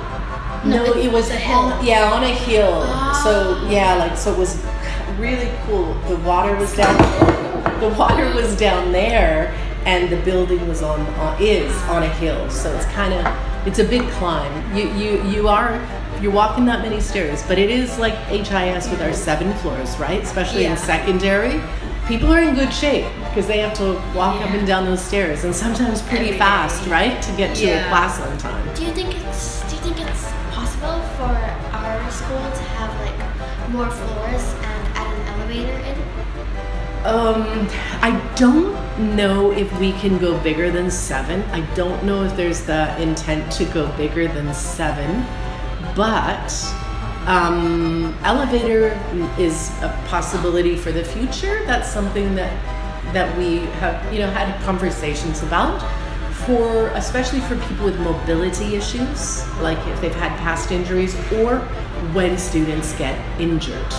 No, 0.65 0.83
No, 0.85 0.93
it 0.93 1.11
was 1.11 1.29
a 1.29 1.33
hill. 1.35 1.59
on- 1.59 1.85
yeah, 1.85 2.11
on 2.11 2.23
a 2.23 2.33
hill. 2.47 2.81
So 3.23 3.55
Ah. 3.57 3.69
yeah, 3.69 3.95
like 3.95 4.17
so 4.17 4.31
it 4.33 4.37
was 4.37 4.57
really 5.19 5.51
cool. 5.65 5.95
The 6.07 6.17
water 6.17 6.55
was 6.55 6.75
down. 6.75 6.97
The 7.79 7.89
water 7.97 8.33
was 8.33 8.55
down 8.57 8.91
there, 8.91 9.53
and 9.85 10.09
the 10.11 10.17
building 10.17 10.67
was 10.67 10.81
on, 10.81 10.99
on 11.17 11.41
is 11.41 11.71
on 11.83 12.03
a 12.03 12.09
hill. 12.09 12.49
So 12.49 12.75
it's 12.75 12.85
kind 12.87 13.13
of 13.13 13.67
it's 13.67 13.79
a 13.79 13.83
big 13.83 14.07
climb. 14.13 14.51
You 14.75 14.89
you 14.93 15.23
you 15.23 15.47
are 15.47 15.79
you're 16.21 16.31
walking 16.31 16.65
that 16.65 16.81
many 16.81 16.99
stairs, 16.99 17.43
but 17.47 17.59
it 17.59 17.69
is 17.69 17.99
like 17.99 18.15
HIS 18.29 18.89
with 18.89 19.01
our 19.01 19.13
seven 19.13 19.53
floors, 19.59 19.95
right? 19.99 20.21
Especially 20.23 20.63
Yeah. 20.63 20.71
in 20.71 20.77
secondary. 20.77 21.61
People 22.07 22.33
are 22.33 22.39
in 22.41 22.55
good 22.55 22.73
shape 22.73 23.05
because 23.29 23.47
they 23.47 23.59
have 23.59 23.73
to 23.75 24.01
walk 24.15 24.41
up 24.41 24.49
and 24.51 24.65
down 24.65 24.85
those 24.85 25.01
stairs, 25.01 25.43
and 25.43 25.53
sometimes 25.53 26.01
pretty 26.01 26.27
Every 26.27 26.39
fast, 26.39 26.85
day. 26.85 26.91
right, 26.91 27.21
to 27.21 27.31
get 27.33 27.55
to 27.57 27.65
a 27.69 27.83
class 27.89 28.19
on 28.19 28.37
time. 28.37 28.65
Do 28.75 28.85
you 28.85 28.93
think 28.93 29.13
it's 29.13 29.61
do 29.69 29.75
you 29.75 29.81
think 29.83 29.99
it's 30.09 30.23
possible 30.51 30.99
for 31.17 31.35
our 31.75 32.09
school 32.11 32.45
to 32.59 32.63
have 32.79 32.91
like 33.03 33.69
more 33.69 33.89
floors 33.91 34.45
Um, 37.05 37.67
I 38.01 38.19
don't 38.35 38.75
know 39.15 39.51
if 39.51 39.71
we 39.79 39.93
can 39.93 40.17
go 40.17 40.37
bigger 40.39 40.71
than 40.71 40.89
seven. 40.91 41.41
I 41.51 41.61
don't 41.75 42.03
know 42.03 42.23
if 42.23 42.35
there's 42.35 42.65
the 42.65 42.99
intent 43.01 43.51
to 43.53 43.65
go 43.65 43.87
bigger 43.95 44.27
than 44.27 44.53
seven, 44.53 45.25
but 45.95 46.51
um, 47.25 48.17
elevator 48.23 48.99
is 49.39 49.69
a 49.81 49.89
possibility 50.07 50.75
for 50.75 50.91
the 50.91 51.03
future. 51.03 51.63
That's 51.65 51.89
something 51.89 52.35
that 52.35 52.51
that 53.13 53.37
we 53.37 53.59
have, 53.79 54.13
you 54.13 54.19
know, 54.19 54.29
had 54.29 54.61
conversations 54.63 55.43
about. 55.43 55.81
For 56.45 56.87
especially 56.89 57.41
for 57.41 57.57
people 57.67 57.85
with 57.85 57.99
mobility 57.99 58.75
issues, 58.75 59.45
like 59.59 59.77
if 59.87 59.99
they've 60.01 60.15
had 60.15 60.37
past 60.39 60.71
injuries, 60.71 61.15
or 61.33 61.59
when 62.13 62.37
students 62.37 62.97
get 62.97 63.17
injured 63.39 63.93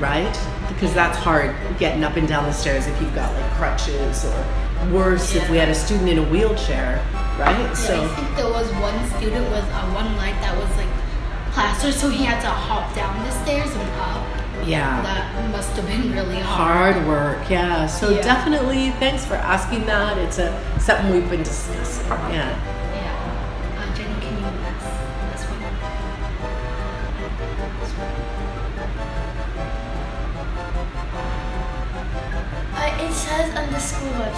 right? 0.00 0.34
Because 0.70 0.94
that's 0.94 1.18
hard 1.18 1.54
getting 1.78 2.02
up 2.04 2.16
and 2.16 2.26
down 2.26 2.44
the 2.44 2.52
stairs 2.52 2.86
if 2.86 3.00
you've 3.00 3.14
got 3.14 3.32
like 3.34 3.50
crutches 3.52 4.24
or 4.24 4.46
worse 4.90 5.34
if 5.34 5.48
we 5.50 5.58
had 5.58 5.68
a 5.68 5.74
student 5.74 6.08
in 6.08 6.18
a 6.18 6.22
wheelchair, 6.30 7.04
right? 7.38 7.50
Yeah, 7.58 8.00
I 8.02 8.08
think 8.16 8.36
there 8.36 8.48
was 8.50 8.70
one 8.74 8.98
student 9.18 9.44
with 9.50 9.64
uh, 9.72 9.90
one 9.92 10.16
leg 10.16 10.34
that 10.40 10.56
was 10.56 10.70
like 10.76 10.88
plastered, 11.52 11.92
so 11.94 12.08
he 12.08 12.24
had 12.24 12.40
to 12.40 12.48
hop 12.48 12.94
down 12.94 13.14
the 13.24 13.30
stairs 13.44 13.70
and 13.70 13.90
up. 14.00 14.66
yeah. 14.66 15.02
That 15.02 15.50
must 15.50 15.70
have 15.76 15.86
been 15.86 16.12
really 16.12 16.38
hard. 16.40 16.94
Hard 16.94 17.06
work, 17.06 17.50
yeah. 17.50 17.86
So 17.86 18.10
Yeah. 18.10 18.22
definitely, 18.22 18.90
thanks 18.92 19.24
for 19.26 19.34
asking 19.34 19.84
that. 19.86 20.16
It's 20.18 20.38
a 20.38 20.48
something 20.80 21.10
we've 21.12 21.28
been 21.28 21.42
discussing. 21.42 22.06
Yeah. 22.32 22.54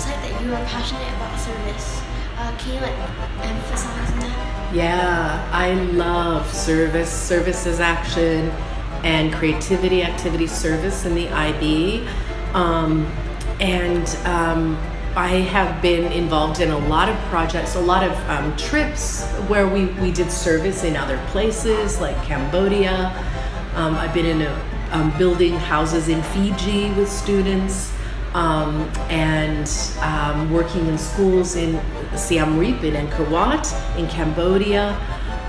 That 0.05 0.43
you 0.43 0.53
are 0.53 0.65
passionate 0.65 1.09
about 1.17 1.39
service. 1.39 2.03
Uh, 2.37 2.57
can 2.59 2.75
you 2.75 2.81
like 2.81 2.99
emphasize 3.45 4.11
on 4.13 4.21
that? 4.21 4.75
Yeah, 4.75 5.49
I 5.53 5.75
love 5.75 6.51
service, 6.53 7.13
services 7.13 7.79
action, 7.79 8.51
and 9.05 9.33
creativity 9.33 10.03
activity 10.03 10.47
service 10.47 11.05
in 11.05 11.15
the 11.15 11.29
IB. 11.29 12.07
Um, 12.55 13.07
and 13.61 14.09
um, 14.27 14.77
I 15.15 15.29
have 15.29 15.83
been 15.83 16.11
involved 16.11 16.61
in 16.61 16.71
a 16.71 16.79
lot 16.89 17.09
of 17.09 17.17
projects, 17.27 17.75
a 17.75 17.81
lot 17.81 18.03
of 18.03 18.13
um, 18.31 18.57
trips 18.57 19.25
where 19.49 19.69
we, 19.69 19.87
we 19.87 20.11
did 20.11 20.31
service 20.31 20.85
in 20.85 20.97
other 20.97 21.19
places 21.29 22.01
like 22.01 22.17
Cambodia. 22.25 23.13
Um, 23.75 23.95
I've 23.95 24.15
been 24.15 24.27
in 24.27 24.43
a, 24.43 24.69
um, 24.91 25.17
building 25.19 25.55
houses 25.55 26.09
in 26.09 26.23
Fiji 26.23 26.93
with 26.93 27.11
students 27.11 27.93
um, 28.35 28.91
and 29.11 29.69
um, 30.01 30.51
working 30.53 30.87
in 30.87 30.99
schools 30.99 31.57
in 31.57 31.81
Siem 32.17 32.59
Reap 32.59 32.83
and 32.83 33.31
Wat 33.31 33.73
in 33.97 34.07
Cambodia. 34.09 34.99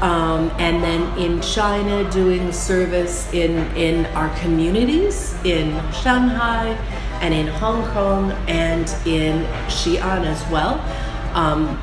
Um, 0.02 0.52
and 0.60 0.84
then 0.84 1.18
in 1.18 1.42
China, 1.42 2.10
doing 2.12 2.52
service 2.52 3.32
in, 3.32 3.52
in 3.78 4.06
our 4.08 4.30
communities 4.40 5.34
in 5.46 5.72
Shanghai 5.94 6.78
and 7.22 7.34
in 7.34 7.48
Hong 7.48 7.86
Kong 7.94 8.32
and 8.48 8.94
in 9.06 9.46
Xi'an 9.68 10.26
as 10.26 10.46
well. 10.52 10.82
Um, 11.34 11.80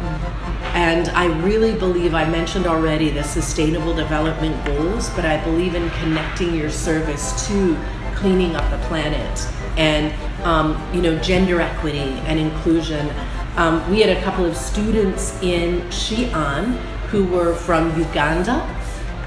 and 0.74 1.08
I 1.10 1.26
really 1.42 1.74
believe, 1.74 2.14
I 2.14 2.28
mentioned 2.28 2.66
already 2.66 3.10
the 3.10 3.24
Sustainable 3.24 3.94
Development 3.94 4.64
Goals, 4.66 5.08
but 5.10 5.24
I 5.24 5.42
believe 5.42 5.74
in 5.74 5.88
connecting 5.90 6.54
your 6.54 6.70
service 6.70 7.48
to 7.48 7.74
cleaning 8.20 8.54
up 8.54 8.70
the 8.70 8.78
planet 8.86 9.48
and, 9.76 10.12
um, 10.44 10.76
you 10.94 11.02
know, 11.02 11.18
gender 11.20 11.60
equity 11.60 11.98
and 11.98 12.38
inclusion. 12.38 13.10
Um, 13.56 13.88
we 13.90 14.00
had 14.00 14.16
a 14.16 14.22
couple 14.22 14.44
of 14.44 14.56
students 14.56 15.40
in 15.42 15.80
Xi'an 15.88 16.76
who 17.10 17.26
were 17.26 17.54
from 17.54 17.98
Uganda 17.98 18.60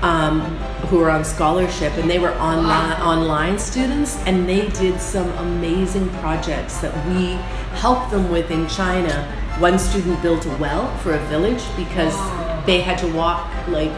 um, 0.03 0.41
who 0.89 0.97
were 0.97 1.09
on 1.09 1.23
scholarship 1.23 1.93
and 1.93 2.09
they 2.09 2.19
were 2.19 2.33
online 2.33 3.01
online 3.01 3.57
students 3.57 4.17
and 4.25 4.47
they 4.47 4.67
did 4.71 4.99
some 4.99 5.29
amazing 5.37 6.09
projects 6.19 6.79
that 6.79 6.93
we 7.07 7.31
helped 7.79 8.11
them 8.11 8.29
with 8.29 8.51
in 8.51 8.67
China. 8.67 9.23
One 9.59 9.79
student 9.79 10.21
built 10.21 10.45
a 10.45 10.55
well 10.57 10.95
for 10.97 11.13
a 11.13 11.25
village 11.27 11.63
because 11.77 12.15
they 12.65 12.81
had 12.81 12.97
to 12.99 13.07
walk 13.13 13.49
like 13.69 13.91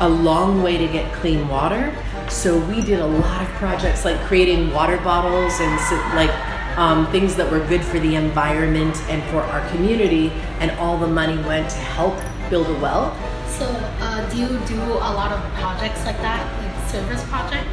a 0.00 0.08
long 0.08 0.62
way 0.62 0.76
to 0.76 0.88
get 0.88 1.12
clean 1.14 1.48
water. 1.48 1.94
So 2.28 2.58
we 2.66 2.80
did 2.82 3.00
a 3.00 3.06
lot 3.06 3.42
of 3.42 3.48
projects 3.54 4.04
like 4.04 4.18
creating 4.26 4.72
water 4.72 4.98
bottles 4.98 5.58
and 5.60 5.74
like 6.14 6.30
um, 6.76 7.10
things 7.10 7.34
that 7.36 7.50
were 7.50 7.60
good 7.66 7.82
for 7.82 7.98
the 7.98 8.16
environment 8.16 8.96
and 9.08 9.22
for 9.30 9.40
our 9.40 9.66
community, 9.70 10.30
and 10.60 10.70
all 10.72 10.98
the 10.98 11.06
money 11.06 11.36
went 11.44 11.70
to 11.70 11.78
help 11.78 12.14
build 12.50 12.66
a 12.68 12.78
well. 12.80 13.16
So, 13.48 13.64
uh, 13.64 14.28
do 14.30 14.38
you 14.38 14.48
do 14.66 14.80
a 14.82 15.10
lot 15.16 15.32
of 15.32 15.40
projects 15.54 16.04
like 16.04 16.18
that, 16.18 16.44
like 16.62 16.90
service 16.90 17.24
projects? 17.24 17.66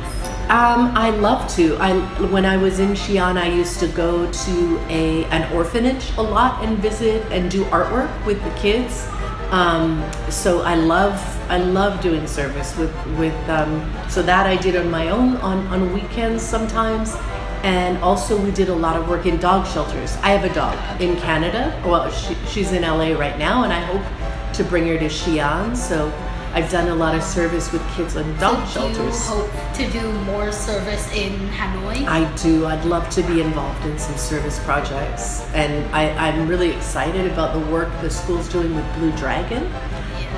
Um, 0.50 0.92
I 0.96 1.10
love 1.10 1.50
to. 1.56 1.76
I 1.78 1.98
when 2.28 2.46
I 2.46 2.58
was 2.58 2.80
in 2.80 2.92
Xi'an, 2.92 3.38
I 3.38 3.48
used 3.48 3.80
to 3.80 3.88
go 3.88 4.32
to 4.32 4.80
a 4.90 5.26
an 5.26 5.52
orphanage 5.54 6.12
a 6.18 6.22
lot 6.22 6.64
and 6.64 6.78
visit 6.78 7.22
and 7.32 7.52
do 7.52 7.66
artwork 7.66 8.26
with 8.26 8.42
the 8.44 8.52
kids. 8.52 9.08
Um, 9.54 10.04
so 10.32 10.64
I 10.64 10.74
love 10.74 11.14
I 11.48 11.60
love 11.60 12.02
doing 12.02 12.26
service 12.26 12.76
with 12.76 12.92
with 13.20 13.38
um, 13.50 13.88
so 14.10 14.24
that 14.24 14.48
I 14.48 14.58
did 14.58 14.76
on 14.76 14.90
my 14.90 15.10
own 15.12 15.38
on 15.38 15.68
on 15.68 15.94
weekends 15.94 16.42
sometimes, 16.42 17.16
and 17.62 18.00
also 18.00 18.36
we 18.36 18.50
did 18.50 18.70
a 18.70 18.74
lot 18.74 18.96
of 18.96 19.08
work 19.08 19.28
in 19.28 19.38
dog 19.38 19.68
shelters. 19.68 20.16
I 20.24 20.32
have 20.32 20.44
a 20.44 20.52
dog 20.56 20.76
in 21.00 21.18
Canada. 21.18 21.80
Well, 21.86 22.10
she, 22.10 22.34
she's 22.48 22.72
in 22.72 22.82
LA 22.82 23.14
right 23.14 23.38
now, 23.38 23.64
and 23.64 23.72
I 23.72 23.82
hope 23.82 24.54
to 24.56 24.64
bring 24.64 24.88
her 24.88 24.98
to 24.98 25.06
Xi'an. 25.06 25.78
So 25.78 26.12
I've 26.54 26.70
done 26.70 26.90
a 26.90 26.94
lot 26.94 27.16
of 27.16 27.24
service 27.24 27.72
with 27.72 27.82
kids 27.96 28.16
on 28.16 28.38
dog 28.38 28.68
so 28.68 28.88
do 28.88 28.94
shelters. 28.94 29.28
you 29.28 29.34
hope 29.34 29.74
to 29.74 29.90
do 29.90 30.12
more 30.22 30.52
service 30.52 31.12
in 31.12 31.34
Hanoi? 31.50 32.06
I 32.06 32.32
do. 32.36 32.68
I'd 32.68 32.86
love 32.86 33.10
to 33.10 33.24
be 33.24 33.42
involved 33.42 33.84
in 33.88 33.98
some 33.98 34.16
service 34.18 34.64
projects. 34.64 35.42
And 35.56 35.84
I, 35.96 36.10
I'm 36.12 36.48
really 36.48 36.70
excited 36.70 37.26
about 37.32 37.54
the 37.54 37.72
work 37.72 37.90
the 38.02 38.10
school's 38.12 38.48
doing 38.50 38.76
with 38.76 38.86
Blue 38.98 39.12
Dragon. 39.14 39.64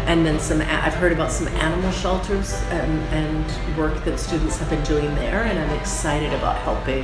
And 0.08 0.26
then 0.26 0.40
some, 0.40 0.62
I've 0.62 0.94
heard 0.94 1.12
about 1.12 1.34
some 1.34 1.50
animal 1.50 1.92
shelters 1.92 2.54
and, 2.70 3.02
and 3.14 3.78
work 3.78 4.02
that 4.06 4.18
students 4.18 4.58
have 4.60 4.70
been 4.70 4.84
doing 4.86 5.14
there. 5.16 5.44
And 5.44 5.60
I'm 5.60 5.78
excited 5.78 6.32
about 6.32 6.56
helping. 6.60 7.04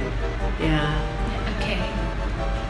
Yeah. 0.57 1.57
Okay. 1.57 1.81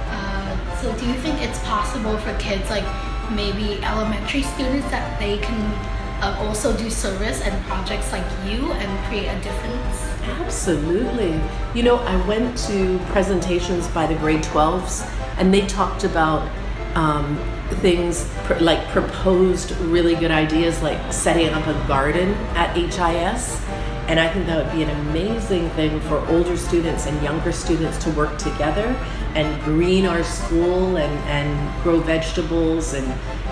Uh, 0.10 0.82
so, 0.82 0.92
do 0.98 1.06
you 1.06 1.14
think 1.22 1.40
it's 1.40 1.60
possible 1.60 2.18
for 2.18 2.36
kids, 2.40 2.68
like 2.72 2.86
maybe 3.30 3.84
elementary 3.84 4.42
students, 4.42 4.90
that 4.90 5.20
they 5.20 5.38
can 5.38 6.01
uh, 6.22 6.36
also 6.40 6.76
do 6.78 6.90
service 6.90 7.42
and 7.42 7.66
projects 7.66 8.12
like 8.12 8.26
you 8.46 8.72
and 8.72 9.06
create 9.08 9.28
a 9.28 9.42
difference? 9.42 10.08
Absolutely. 10.40 11.42
You 11.74 11.84
know, 11.84 11.98
I 11.98 12.16
went 12.28 12.58
to 12.70 13.00
presentations 13.08 13.88
by 13.88 14.06
the 14.06 14.16
grade 14.16 14.44
12s 14.44 15.08
and 15.38 15.54
they 15.54 15.66
talked 15.66 16.04
about 16.04 16.48
um, 16.96 17.38
things 17.76 18.30
like 18.60 18.86
proposed 18.90 19.72
really 19.78 20.16
good 20.16 20.32
ideas 20.32 20.82
like 20.84 21.12
setting 21.12 21.50
up 21.50 21.66
a 21.68 21.88
garden 21.88 22.34
at 22.56 22.76
HIS. 22.76 23.60
And 24.08 24.20
I 24.20 24.28
think 24.28 24.46
that 24.48 24.66
would 24.66 24.76
be 24.76 24.84
an 24.84 24.90
amazing 25.08 25.70
thing 25.72 26.00
for 26.02 26.20
older 26.28 26.58
students 26.58 27.06
and 27.06 27.22
younger 27.24 27.52
students 27.52 27.98
to 28.04 28.10
work 28.12 28.38
together 28.38 28.94
and 29.36 29.64
green 29.64 30.06
our 30.06 30.24
school 30.24 30.98
and, 30.98 31.14
and 31.30 31.84
grow 31.84 32.00
vegetables 32.00 32.94
and 32.94 33.06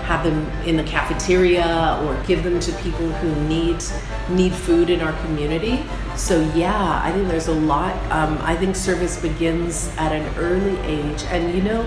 have 0.04 0.24
them 0.24 0.46
in 0.66 0.76
the 0.76 0.82
cafeteria 0.82 2.00
or 2.04 2.20
give 2.26 2.42
them 2.42 2.58
to 2.58 2.72
people 2.78 3.08
who 3.08 3.48
need 3.48 3.82
need 4.28 4.52
food 4.52 4.90
in 4.90 5.00
our 5.00 5.12
community. 5.24 5.84
So 6.16 6.40
yeah, 6.54 7.00
I 7.04 7.12
think 7.12 7.28
there's 7.28 7.48
a 7.48 7.54
lot. 7.54 7.94
Um, 8.10 8.38
I 8.42 8.56
think 8.56 8.76
service 8.76 9.20
begins 9.20 9.88
at 9.96 10.12
an 10.12 10.34
early 10.36 10.76
age, 10.80 11.22
and 11.24 11.54
you 11.54 11.62
know, 11.62 11.82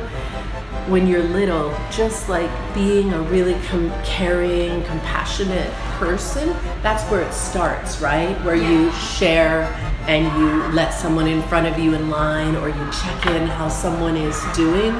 when 0.88 1.08
you're 1.08 1.23
little, 1.23 1.69
just 1.91 2.29
like 2.29 2.49
being 2.73 3.13
a 3.13 3.21
really 3.23 3.56
com- 3.67 3.91
caring, 4.03 4.84
compassionate 4.84 5.71
person, 5.99 6.49
that's 6.82 7.03
where 7.10 7.21
it 7.21 7.34
starts, 7.34 8.01
right? 8.01 8.36
Where 8.43 8.56
you 8.56 8.91
share 8.91 9.92
and 10.08 10.26
you 10.39 10.63
let 10.76 10.94
someone 10.94 11.28
in 11.28 11.42
front 11.44 11.66
of 11.68 11.80
you 11.80 11.94
in 11.94 12.10
line 12.10 12.56
or 12.58 12.68
you 12.70 12.92
check 12.92 13.26
in 13.28 13.48
how 13.48 13.70
someone 13.70 14.16
is 14.18 14.42
doing. 14.56 14.96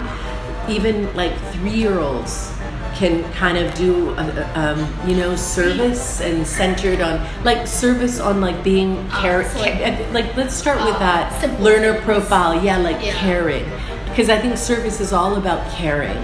Even 0.70 1.14
like 1.16 1.38
three 1.52 1.72
year 1.76 2.00
olds 2.00 2.52
can 2.96 3.24
kind 3.34 3.58
of 3.58 3.74
do, 3.74 4.12
a, 4.12 4.52
um, 4.60 5.10
you 5.10 5.16
know, 5.16 5.36
service 5.36 6.22
and 6.22 6.46
centered 6.46 7.02
on 7.02 7.28
like 7.44 7.66
service 7.68 8.20
on 8.20 8.40
like 8.40 8.64
being 8.64 9.08
care. 9.10 9.44
so 9.50 9.60
like- 9.60 10.14
like 10.14 10.38
let's 10.38 10.54
start 10.54 10.78
with 10.86 10.96
Uh, 10.96 11.00
that 11.00 11.42
simple 11.42 11.64
learner 11.66 12.00
profile. 12.02 12.64
Yeah, 12.64 12.78
like 12.78 13.04
Yeah. 13.04 13.14
caring 13.14 13.66
because 14.06 14.30
I 14.30 14.38
think 14.38 14.58
service 14.58 15.02
is 15.02 15.12
all 15.12 15.36
about 15.38 15.68
caring, 15.72 16.20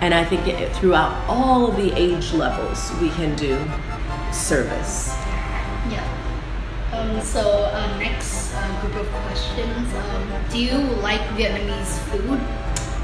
and 0.00 0.14
I 0.14 0.24
think 0.24 0.46
it, 0.46 0.72
throughout 0.76 1.12
all 1.28 1.66
of 1.66 1.76
the 1.76 1.92
age 2.00 2.32
levels 2.32 2.92
we 3.00 3.10
can 3.10 3.34
do 3.34 3.58
service. 4.30 5.12
Um, 7.02 7.20
so 7.20 7.40
uh, 7.40 7.98
next 7.98 8.54
uh, 8.54 8.80
group 8.80 8.94
of 8.94 9.08
questions. 9.26 9.92
Um, 9.94 10.30
do 10.50 10.58
you 10.58 10.78
like 11.02 11.20
Vietnamese 11.34 11.98
food? 12.10 12.38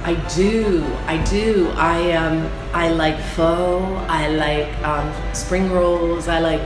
I 0.05 0.15
do, 0.37 0.87
I 1.07 1.19
do. 1.25 1.73
I 1.75 2.13
um, 2.13 2.49
I 2.73 2.91
like 2.91 3.19
pho. 3.35 3.83
I 4.09 4.29
like 4.29 4.71
um, 4.85 5.13
spring 5.35 5.73
rolls. 5.73 6.29
I 6.29 6.39
like 6.39 6.63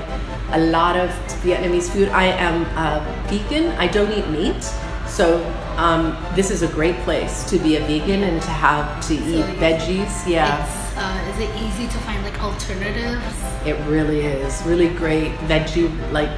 a 0.52 0.60
lot 0.60 0.98
of 0.98 1.08
Vietnamese 1.42 1.88
food. 1.88 2.10
I 2.10 2.24
am 2.24 2.66
a 2.76 3.00
vegan. 3.30 3.68
I 3.78 3.86
don't 3.86 4.12
eat 4.12 4.28
meat, 4.28 4.62
so 5.08 5.40
um, 5.78 6.14
this 6.36 6.50
is 6.50 6.60
a 6.60 6.68
great 6.68 6.96
place 6.96 7.48
to 7.48 7.58
be 7.58 7.76
a 7.76 7.80
vegan 7.80 8.24
and 8.24 8.42
to 8.42 8.50
have 8.50 9.00
to 9.08 9.14
eat 9.14 9.46
veggies. 9.56 10.28
Yeah. 10.28 10.81
It's, 10.92 11.00
uh, 11.00 11.32
is 11.32 11.48
it 11.48 11.62
easy 11.62 11.86
to 11.86 11.98
find 12.00 12.22
like 12.22 12.42
alternatives? 12.42 13.24
It 13.66 13.78
really 13.88 14.20
is. 14.20 14.62
Really 14.64 14.88
great 14.88 15.32
veggie, 15.48 15.88
like 16.12 16.28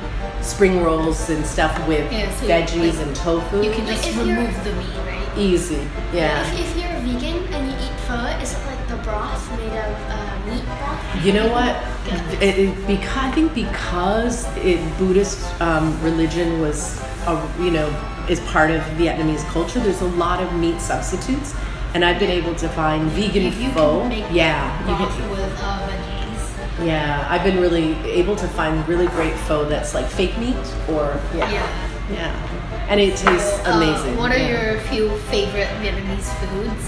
spring 0.42 0.82
rolls 0.82 1.28
and 1.28 1.44
stuff 1.44 1.76
with 1.88 2.10
Yeah, 2.12 2.32
so, 2.36 2.46
veggies 2.46 2.96
like, 2.96 3.06
and 3.06 3.16
tofu. 3.16 3.62
You 3.64 3.72
can 3.72 3.86
just 3.86 4.06
if 4.06 4.16
remove 4.16 4.64
the 4.64 4.72
meat, 4.74 4.96
right? 5.06 5.38
Easy. 5.38 5.88
Yeah. 6.12 6.40
If, 6.52 6.60
if 6.60 6.76
you're 6.76 7.00
vegan 7.00 7.52
and 7.52 7.66
you 7.68 7.76
eat 7.84 7.98
pho, 8.06 8.26
is 8.40 8.52
it 8.52 8.66
like 8.66 8.88
the 8.88 8.96
broth 8.98 9.50
made 9.58 9.76
of 9.76 9.96
uh, 10.08 10.46
meat 10.46 10.64
broth? 10.64 11.24
You 11.24 11.32
know 11.32 11.48
what? 11.48 11.74
Yeah. 12.06 12.30
It, 12.40 12.58
it, 12.58 12.86
because, 12.86 13.16
I 13.16 13.30
think 13.32 13.54
because 13.54 14.46
it, 14.58 14.98
Buddhist 14.98 15.60
um, 15.60 16.00
religion 16.00 16.60
was, 16.60 17.00
a, 17.26 17.50
you 17.58 17.72
know, 17.72 17.88
is 18.28 18.38
part 18.40 18.70
of 18.70 18.80
Vietnamese 18.98 19.44
culture. 19.46 19.80
There's 19.80 20.00
a 20.00 20.06
lot 20.06 20.40
of 20.40 20.52
meat 20.54 20.80
substitutes, 20.80 21.54
and 21.94 22.04
I've 22.04 22.18
been 22.18 22.30
able 22.30 22.54
to 22.56 22.68
find 22.70 23.08
vegan 23.12 23.44
You, 23.44 23.50
you 23.50 23.70
pho. 23.72 24.06
yeah, 24.30 24.78
you 24.88 24.96
can- 24.96 25.30
with 25.30 25.60
uh, 25.62 25.88
veggies. 25.88 26.86
yeah. 26.86 27.26
I've 27.30 27.44
been 27.44 27.60
really 27.60 27.94
able 28.10 28.36
to 28.36 28.48
find 28.48 28.86
really 28.88 29.06
great 29.08 29.34
pho 29.46 29.64
that's 29.64 29.94
like 29.94 30.06
fake 30.06 30.36
meat 30.38 30.56
or 30.88 31.18
yeah, 31.34 31.50
Yeah. 31.50 31.66
yeah. 32.12 32.86
and 32.88 33.00
it 33.00 33.16
tastes 33.16 33.60
Uh, 33.66 33.72
amazing. 33.76 34.16
what 34.16 34.32
are 34.32 34.38
Yeah. 34.38 34.72
your 34.72 34.80
few 34.90 35.08
favorite 35.30 35.68
Vietnamese 35.82 36.30
foods? 36.40 36.86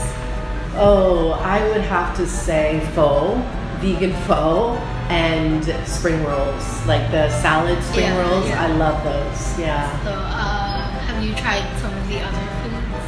Oh, 0.79 1.33
I 1.43 1.67
would 1.69 1.81
have 1.83 2.15
to 2.17 2.27
say 2.27 2.81
pho, 2.95 3.41
vegan 3.81 4.13
pho, 4.27 4.77
and 5.09 5.65
spring 5.87 6.23
rolls, 6.25 6.65
like 6.87 7.11
the 7.13 7.31
salad 7.41 7.81
spring 7.85 8.07
Yeah, 8.07 8.21
rolls. 8.21 8.51
I 8.51 8.67
love 8.73 9.03
those. 9.05 9.59
Yeah. 9.59 9.89
So, 10.05 10.11
uh, 10.11 10.91
have 11.07 11.23
you 11.25 11.33
tried 11.35 11.65
some 11.81 11.95
of 11.97 12.09
the 12.09 12.19
other 12.21 12.45
foods? 12.61 13.07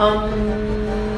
Um, 0.00 1.13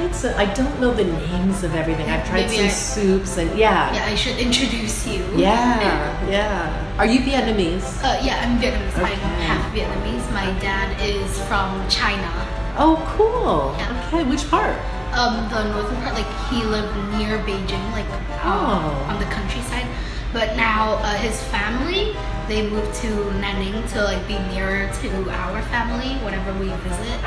I've 0.00 0.10
tried 0.10 0.14
some. 0.16 0.34
I 0.38 0.46
don't 0.54 0.80
know 0.80 0.92
the 0.94 1.04
names 1.04 1.62
of 1.62 1.74
everything. 1.74 2.08
I've 2.10 2.26
tried 2.26 2.46
Maybe 2.48 2.56
some 2.56 2.66
I- 2.66 2.68
soups 2.68 3.36
and 3.38 3.58
yeah. 3.58 3.92
Yeah, 3.94 4.06
I 4.06 4.14
should 4.14 4.38
introduce 4.38 5.06
you. 5.06 5.24
Yeah, 5.36 6.26
yeah. 6.28 6.96
Are 6.98 7.06
you 7.06 7.20
Vietnamese? 7.20 8.02
Uh, 8.02 8.18
yeah, 8.22 8.40
I'm 8.44 8.58
Vietnamese. 8.58 8.96
I'm 8.98 9.18
half 9.44 9.74
Vietnamese. 9.74 10.24
My 10.32 10.46
dad 10.60 10.88
is 11.00 11.30
from 11.44 11.86
China. 11.88 12.30
Oh, 12.78 12.96
cool. 13.16 13.74
Yeah. 13.78 14.08
Okay, 14.08 14.24
which 14.24 14.48
part? 14.50 14.76
Um, 15.12 15.48
the 15.50 15.64
northern 15.74 15.96
part, 16.02 16.14
like 16.14 16.30
he 16.48 16.62
lived 16.64 16.94
near 17.18 17.38
Beijing, 17.44 17.84
like 17.92 18.08
um, 18.10 18.24
Oh. 18.44 19.06
on 19.10 19.18
the 19.18 19.26
countryside. 19.26 19.86
But 20.32 20.56
now 20.56 20.94
uh, 21.02 21.14
his 21.16 21.42
family 21.50 22.14
they 22.50 22.68
moved 22.68 22.92
to 22.96 23.06
Nanning 23.38 23.88
to 23.92 24.02
like 24.02 24.26
be 24.26 24.36
nearer 24.52 24.90
to 25.00 25.30
our 25.30 25.62
family 25.62 26.16
whenever 26.24 26.52
we 26.58 26.66
visit. 26.66 27.20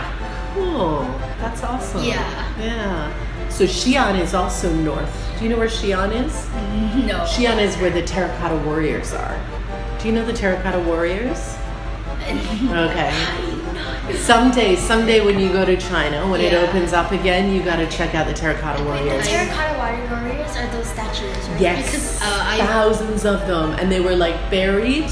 Cool. 0.53 1.03
That's 1.39 1.63
awesome. 1.63 2.03
Yeah. 2.03 2.59
Yeah. 2.59 3.49
So 3.49 3.63
Xi'an 3.63 4.19
is 4.19 4.33
also 4.33 4.71
north. 4.73 5.33
Do 5.37 5.45
you 5.45 5.49
know 5.49 5.57
where 5.57 5.69
Xi'an 5.69 6.11
is? 6.25 6.49
No. 7.07 7.19
Xi'an 7.19 7.61
is 7.61 7.75
where 7.77 7.89
the 7.89 8.01
Terracotta 8.01 8.57
Warriors 8.67 9.13
are. 9.13 9.39
Do 9.99 10.07
you 10.07 10.13
know 10.13 10.25
the 10.25 10.33
Terracotta 10.33 10.79
Warriors? 10.79 11.57
Okay. 12.63 13.52
Someday, 14.15 14.75
someday 14.75 15.23
when 15.25 15.39
you 15.39 15.49
go 15.51 15.65
to 15.65 15.75
China, 15.77 16.29
when 16.29 16.41
it 16.41 16.53
opens 16.53 16.93
up 16.93 17.11
again, 17.11 17.51
you 17.53 17.63
got 17.63 17.77
to 17.77 17.87
check 17.89 18.15
out 18.15 18.27
the 18.27 18.33
Terracotta 18.33 18.83
Warriors. 18.83 19.23
The 19.25 19.31
terracotta 19.31 19.77
warriors 20.09 20.55
are 20.57 20.67
those 20.71 20.87
statues, 20.87 21.49
right? 21.49 21.61
Yes, 21.61 21.85
Because, 21.85 22.21
uh, 22.21 22.43
I- 22.47 22.57
thousands 22.59 23.25
of 23.25 23.45
them, 23.47 23.71
and 23.79 23.91
they 23.91 23.99
were 23.99 24.15
like 24.15 24.35
buried 24.49 25.09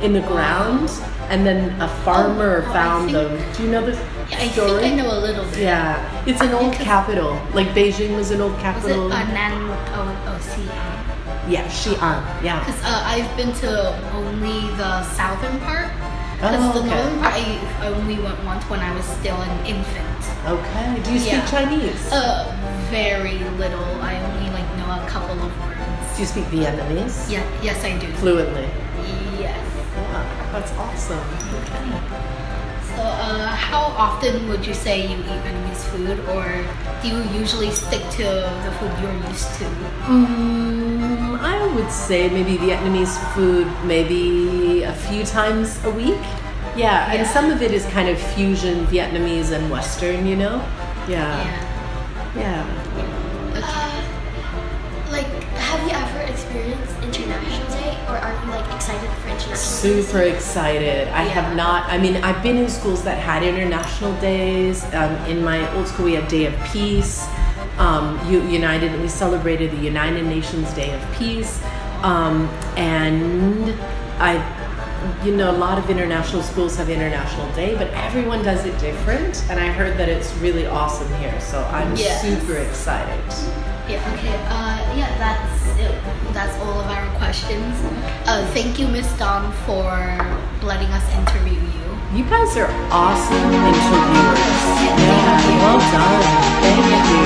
in 0.00 0.12
the 0.12 0.20
ground, 0.20 0.90
and 1.30 1.46
then 1.46 1.80
a 1.80 1.88
farmer 2.04 2.64
Oh, 2.66 2.70
I 2.70 2.72
found 2.72 3.10
think- 3.10 3.28
them. 3.28 3.52
Do 3.56 3.62
you 3.64 3.70
know 3.70 3.84
this 3.86 3.98
Yeah, 4.30 4.38
I 4.40 4.48
story? 4.48 4.80
think 4.82 5.00
I 5.00 5.02
know 5.04 5.10
a 5.18 5.20
little 5.20 5.44
bit. 5.46 5.58
Yeah, 5.58 5.98
it's 6.26 6.40
an 6.40 6.52
old 6.52 6.70
Because- 6.72 6.84
capital. 6.86 7.38
Like 7.54 7.68
Beijing 7.74 8.16
was 8.16 8.30
an 8.30 8.40
old 8.40 8.52
Was 8.52 8.60
it 8.60 8.62
capital. 8.64 9.12
uh, 9.12 9.24
Nan? 9.24 9.52
Oh, 9.96 10.16
oh, 10.28 10.38
Xi'an. 10.40 11.48
yeah, 11.48 11.64
Xi'an. 11.68 12.22
Yeah. 12.42 12.58
Because 12.60 12.80
uh, 12.84 13.02
I've 13.06 13.36
been 13.36 13.52
to 13.64 13.94
only 14.14 14.68
the 14.76 15.02
southern 15.04 15.58
part. 15.60 15.88
Because 16.44 16.60
Oh, 16.60 16.72
the 16.74 16.86
okay. 16.86 16.90
northern 17.00 17.20
part 17.20 17.34
I 17.34 17.86
only 17.88 18.18
went 18.18 18.44
once 18.44 18.64
when 18.68 18.80
I 18.80 18.94
was 18.94 19.06
still 19.06 19.40
an 19.40 19.64
infant. 19.64 20.20
Okay. 20.44 21.00
Do 21.02 21.12
you 21.14 21.18
speak 21.18 21.32
Yeah. 21.32 21.46
Chinese? 21.46 22.12
Uh, 22.12 22.52
very 22.90 23.38
little. 23.56 23.88
I 24.02 24.20
only 24.20 24.50
like 24.52 24.68
know 24.76 24.92
a 24.92 25.06
couple 25.08 25.40
of 25.40 25.50
words. 25.64 25.80
Do 26.14 26.20
you 26.20 26.26
speak 26.28 26.44
Vietnamese? 26.52 27.30
Yeah, 27.32 27.44
yes, 27.62 27.82
I 27.82 27.96
do. 27.96 28.12
Fluently. 28.20 28.68
Yes. 29.40 29.56
Wow, 30.12 30.24
that's 30.52 30.72
awesome. 30.72 31.24
Okay. 31.64 32.63
So, 32.96 33.02
uh, 33.02 33.48
how 33.48 33.82
often 33.98 34.48
would 34.48 34.64
you 34.64 34.74
say 34.74 35.02
you 35.02 35.18
eat 35.18 35.24
Vietnamese 35.42 35.82
food, 35.90 36.18
or 36.30 36.46
do 37.02 37.08
you 37.08 37.22
usually 37.40 37.70
stick 37.70 38.02
to 38.18 38.22
the 38.22 38.72
food 38.78 38.92
you're 39.02 39.30
used 39.30 39.50
to? 39.58 39.64
Mm, 40.06 41.38
I 41.40 41.74
would 41.74 41.90
say 41.90 42.28
maybe 42.28 42.56
Vietnamese 42.56 43.16
food 43.34 43.66
maybe 43.84 44.84
a 44.84 44.92
few 44.92 45.24
times 45.24 45.82
a 45.84 45.90
week. 45.90 46.22
Yeah, 46.76 47.12
and 47.12 47.26
some 47.26 47.50
of 47.50 47.62
it 47.62 47.72
is 47.72 47.84
kind 47.86 48.08
of 48.08 48.18
fusion 48.34 48.86
Vietnamese 48.86 49.50
and 49.50 49.70
Western, 49.70 50.26
you 50.26 50.36
know? 50.36 50.62
Yeah. 51.08 51.42
Yeah. 52.36 52.66
Okay. 52.96 53.13
Super 59.64 60.20
excited. 60.22 61.08
I 61.08 61.22
have 61.22 61.56
not, 61.56 61.90
I 61.90 61.98
mean, 61.98 62.16
I've 62.16 62.42
been 62.42 62.56
in 62.58 62.68
schools 62.68 63.02
that 63.04 63.18
had 63.18 63.42
international 63.42 64.12
days. 64.20 64.84
Um, 64.94 65.12
in 65.26 65.42
my 65.42 65.72
old 65.74 65.88
school, 65.88 66.04
we 66.04 66.14
had 66.14 66.28
Day 66.28 66.44
of 66.46 66.54
Peace. 66.70 67.26
Um, 67.78 68.20
U- 68.30 68.42
United, 68.46 69.00
we 69.00 69.08
celebrated 69.08 69.70
the 69.72 69.78
United 69.78 70.24
Nations 70.26 70.70
Day 70.74 70.92
of 70.94 71.00
Peace. 71.16 71.62
Um, 72.02 72.46
and 72.76 73.70
I, 74.20 74.34
you 75.24 75.34
know, 75.34 75.50
a 75.50 75.56
lot 75.56 75.78
of 75.78 75.88
international 75.88 76.42
schools 76.42 76.76
have 76.76 76.90
International 76.90 77.50
Day, 77.54 77.74
but 77.74 77.88
everyone 77.94 78.42
does 78.44 78.64
it 78.66 78.78
different. 78.78 79.42
And 79.50 79.58
I 79.58 79.68
heard 79.68 79.96
that 79.98 80.08
it's 80.10 80.32
really 80.36 80.66
awesome 80.66 81.08
here. 81.14 81.38
So 81.40 81.64
I'm 81.72 81.96
Yes. 81.96 82.20
super 82.22 82.58
excited. 82.58 83.24
Yeah. 83.88 84.12
Okay. 84.14 84.34
Uh, 84.46 84.96
yeah. 84.96 85.08
That's. 85.18 85.53
That's 86.32 86.56
all 86.60 86.80
of 86.80 86.86
our 86.86 87.08
questions. 87.18 87.74
Uh, 88.26 88.44
thank 88.52 88.78
you, 88.78 88.86
Miss 88.88 89.06
Daun, 89.18 89.52
for 89.64 89.90
letting 90.66 90.88
us 90.88 91.04
interview 91.14 91.54
you. 91.54 91.84
You 92.18 92.24
guys 92.30 92.56
are 92.56 92.70
awesome 92.90 93.36
interviewers. 93.36 94.60
Yeah, 95.02 95.58
well 95.60 95.80
done. 95.94 96.22
Thank 96.62 96.86
you. 96.86 97.24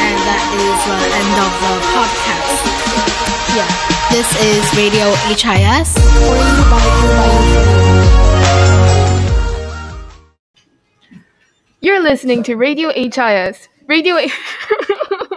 And 0.00 0.18
that 0.24 0.44
is 0.56 0.78
the 0.88 1.00
end 1.20 1.36
of 1.40 1.52
the 1.60 1.74
podcast. 1.92 2.64
Yeah. 3.56 3.68
This 4.10 4.28
is 4.42 4.62
Radio 4.76 5.06
HIS. 5.28 5.94
For 5.94 6.34
you, 6.34 6.64
by 6.66 6.82
you, 6.82 7.08
by 7.14 7.26
you, 7.30 7.50
for 7.54 7.64
you. 11.14 11.20
You're 11.80 12.00
listening 12.00 12.42
to 12.44 12.56
Radio 12.56 12.90
HIS. 12.92 13.68
Radio. 13.86 14.16